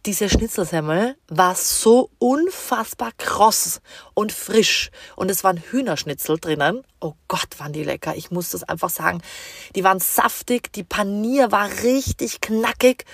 diese 0.04 0.28
Schnitzelsemmel 0.28 1.16
war 1.28 1.54
so 1.54 2.10
unfassbar 2.18 3.12
kross 3.18 3.80
und 4.14 4.32
frisch. 4.32 4.90
Und 5.14 5.30
es 5.30 5.44
waren 5.44 5.58
Hühnerschnitzel 5.58 6.38
drinnen. 6.38 6.82
Oh 7.00 7.14
Gott, 7.28 7.58
waren 7.58 7.72
die 7.72 7.84
lecker. 7.84 8.16
Ich 8.16 8.32
muss 8.32 8.50
das 8.50 8.64
einfach 8.64 8.90
sagen. 8.90 9.22
Die 9.76 9.84
waren 9.84 10.00
saftig, 10.00 10.72
die 10.72 10.82
Panier 10.82 11.52
war 11.52 11.68
richtig 11.84 12.40
knackig. 12.40 13.04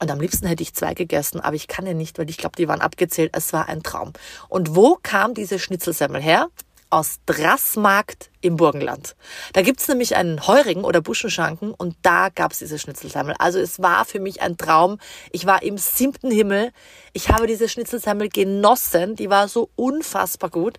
Und 0.00 0.12
am 0.12 0.20
liebsten 0.20 0.46
hätte 0.46 0.62
ich 0.62 0.74
zwei 0.74 0.94
gegessen, 0.94 1.40
aber 1.40 1.56
ich 1.56 1.66
kann 1.66 1.84
ja 1.84 1.94
nicht, 1.94 2.18
weil 2.18 2.30
ich 2.30 2.36
glaube, 2.36 2.54
die 2.56 2.68
waren 2.68 2.80
abgezählt. 2.80 3.32
Es 3.34 3.52
war 3.52 3.68
ein 3.68 3.82
Traum. 3.82 4.12
Und 4.48 4.76
wo 4.76 4.96
kam 5.02 5.34
diese 5.34 5.58
Schnitzelsemmel 5.58 6.22
her? 6.22 6.48
Aus 6.90 7.18
Drassmarkt 7.26 8.30
im 8.40 8.56
Burgenland. 8.56 9.16
Da 9.52 9.62
gibt's 9.62 9.88
nämlich 9.88 10.16
einen 10.16 10.46
Heurigen 10.46 10.84
oder 10.84 11.00
Buschenschanken 11.00 11.72
und 11.72 11.96
da 12.02 12.28
gab's 12.28 12.58
diese 12.58 12.78
Schnitzelsammel. 12.78 13.34
Also 13.38 13.58
es 13.58 13.80
war 13.80 14.04
für 14.04 14.20
mich 14.20 14.42
ein 14.42 14.56
Traum. 14.56 14.98
Ich 15.32 15.46
war 15.46 15.62
im 15.62 15.78
siebten 15.78 16.30
Himmel. 16.30 16.72
Ich 17.12 17.28
habe 17.28 17.46
diese 17.46 17.68
Schnitzelsammel 17.68 18.28
genossen. 18.28 19.16
Die 19.16 19.30
war 19.30 19.48
so 19.48 19.70
unfassbar 19.76 20.50
gut. 20.50 20.78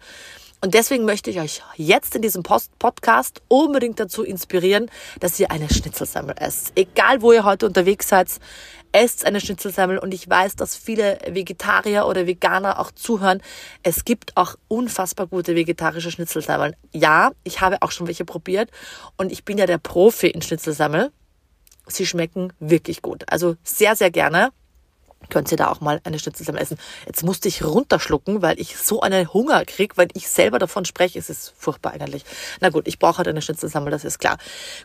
Und 0.62 0.74
deswegen 0.74 1.06
möchte 1.06 1.30
ich 1.30 1.40
euch 1.40 1.62
jetzt 1.78 2.16
in 2.16 2.22
diesem 2.22 2.44
Post 2.44 2.78
Podcast 2.80 3.42
unbedingt 3.48 3.98
dazu 3.98 4.24
inspirieren, 4.24 4.92
dass 5.22 5.40
ihr 5.40 5.52
eine 5.52 5.70
Schnitzelsammel 5.70 6.36
esst. 6.38 6.74
Egal, 6.76 7.22
wo 7.22 7.32
ihr 7.32 7.46
heute 7.46 7.66
unterwegs 7.66 8.10
seid, 8.10 8.28
esst 8.92 9.26
eine 9.26 9.42
Schnitzelsammel. 9.42 9.98
Und 9.98 10.14
ich 10.14 10.30
weiß, 10.30 10.56
dass 10.56 10.76
viele 10.76 11.20
Vegetarier 11.28 12.06
oder 12.06 12.28
Veganer 12.28 12.80
auch 12.80 12.92
zuhören. 12.92 13.42
Es 13.84 14.06
gibt 14.06 14.36
auch 14.38 14.56
unfassbar 14.68 15.28
gute 15.28 15.56
vegetarische 15.56 16.12
Schnitzelsammeln. 16.12 16.76
Ja, 16.92 17.32
ich 17.44 17.62
habe 17.62 17.82
auch 17.82 17.92
schon 17.92 18.08
welche 18.08 18.26
probiert. 18.26 18.70
Und 19.18 19.32
ich 19.32 19.46
bin 19.46 19.58
ja 19.58 19.66
der 19.66 19.78
Profi 19.78 20.28
in 20.28 20.42
Schnitzelsammel. 20.42 21.12
Sie 21.88 22.06
schmecken 22.06 22.54
wirklich 22.60 23.02
gut. 23.02 23.24
Also 23.32 23.56
sehr, 23.64 23.96
sehr 23.96 24.12
gerne 24.12 24.52
könnt 25.30 25.52
ihr 25.52 25.58
da 25.58 25.68
auch 25.68 25.82
mal 25.82 26.00
eine 26.04 26.18
Schnitzel 26.18 26.58
essen. 26.58 26.78
Jetzt 27.06 27.24
musste 27.24 27.48
ich 27.48 27.64
runterschlucken, 27.64 28.42
weil 28.42 28.60
ich 28.60 28.78
so 28.78 29.02
einen 29.02 29.32
Hunger 29.34 29.66
krieg, 29.66 29.98
weil 29.98 30.08
ich 30.14 30.30
selber 30.30 30.60
davon 30.60 30.86
spreche. 30.86 31.20
Es 31.20 31.30
ist 31.30 31.54
furchtbar 31.58 31.94
eigentlich. 31.94 32.24
Na 32.62 32.70
gut, 32.70 32.88
ich 32.88 33.00
brauche 33.00 33.18
halt 33.18 33.28
eine 33.28 33.42
Schnitzelsammel, 33.42 33.92
das 33.92 34.06
ist 34.06 34.20
klar. 34.20 34.38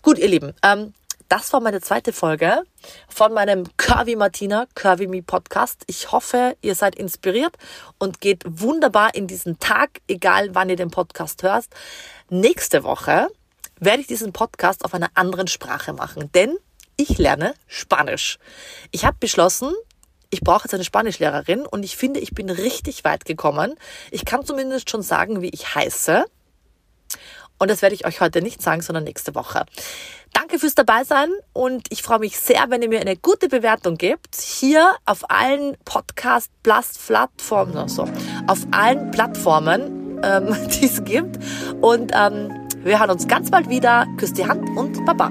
Gut, 0.02 0.18
ihr 0.18 0.28
Lieben, 0.28 0.52
ähm, 0.62 0.92
das 1.28 1.52
war 1.52 1.60
meine 1.60 1.80
zweite 1.80 2.12
Folge 2.12 2.62
von 3.08 3.32
meinem 3.32 3.64
Curvy 3.76 4.16
Martina, 4.16 4.66
Curvy 4.74 5.06
Me 5.06 5.22
Podcast. 5.22 5.82
Ich 5.86 6.12
hoffe, 6.12 6.56
ihr 6.62 6.74
seid 6.74 6.94
inspiriert 6.96 7.56
und 7.98 8.20
geht 8.20 8.42
wunderbar 8.46 9.14
in 9.14 9.26
diesen 9.26 9.58
Tag, 9.58 10.00
egal 10.08 10.54
wann 10.54 10.70
ihr 10.70 10.76
den 10.76 10.90
Podcast 10.90 11.42
hörst. 11.42 11.74
Nächste 12.28 12.84
Woche 12.84 13.28
werde 13.80 14.00
ich 14.00 14.06
diesen 14.06 14.32
Podcast 14.32 14.84
auf 14.84 14.94
einer 14.94 15.10
anderen 15.14 15.46
Sprache 15.48 15.92
machen, 15.92 16.30
denn 16.32 16.56
ich 16.96 17.18
lerne 17.18 17.54
Spanisch. 17.66 18.38
Ich 18.90 19.04
habe 19.04 19.16
beschlossen, 19.18 19.72
ich 20.30 20.40
brauche 20.40 20.64
jetzt 20.64 20.74
eine 20.74 20.84
Spanischlehrerin 20.84 21.66
und 21.66 21.84
ich 21.84 21.96
finde, 21.96 22.20
ich 22.20 22.32
bin 22.32 22.50
richtig 22.50 23.04
weit 23.04 23.24
gekommen. 23.24 23.74
Ich 24.10 24.24
kann 24.24 24.44
zumindest 24.44 24.90
schon 24.90 25.02
sagen, 25.02 25.42
wie 25.42 25.50
ich 25.50 25.74
heiße. 25.74 26.24
Und 27.64 27.70
das 27.70 27.80
werde 27.80 27.94
ich 27.94 28.04
euch 28.04 28.20
heute 28.20 28.42
nicht 28.42 28.60
sagen, 28.60 28.82
sondern 28.82 29.04
nächste 29.04 29.34
Woche. 29.34 29.64
Danke 30.34 30.58
fürs 30.58 30.74
Dabeisein 30.74 31.30
und 31.54 31.86
ich 31.88 32.02
freue 32.02 32.18
mich 32.18 32.38
sehr, 32.38 32.66
wenn 32.68 32.82
ihr 32.82 32.90
mir 32.90 33.00
eine 33.00 33.16
gute 33.16 33.48
Bewertung 33.48 33.96
gebt. 33.96 34.36
Hier 34.36 34.94
auf 35.06 35.30
allen 35.30 35.74
Podcast 35.86 36.50
Plattformen, 36.62 37.78
also 37.78 38.06
auf 38.46 38.66
allen 38.70 39.10
Plattformen, 39.12 40.20
ähm, 40.22 40.54
die 40.68 40.84
es 40.84 41.04
gibt. 41.04 41.38
Und 41.80 42.12
ähm, 42.14 42.68
wir 42.82 43.00
hören 43.00 43.12
uns 43.12 43.28
ganz 43.28 43.50
bald 43.50 43.70
wieder. 43.70 44.06
Küsst 44.18 44.36
die 44.36 44.44
Hand 44.44 44.68
und 44.76 45.02
Baba. 45.06 45.30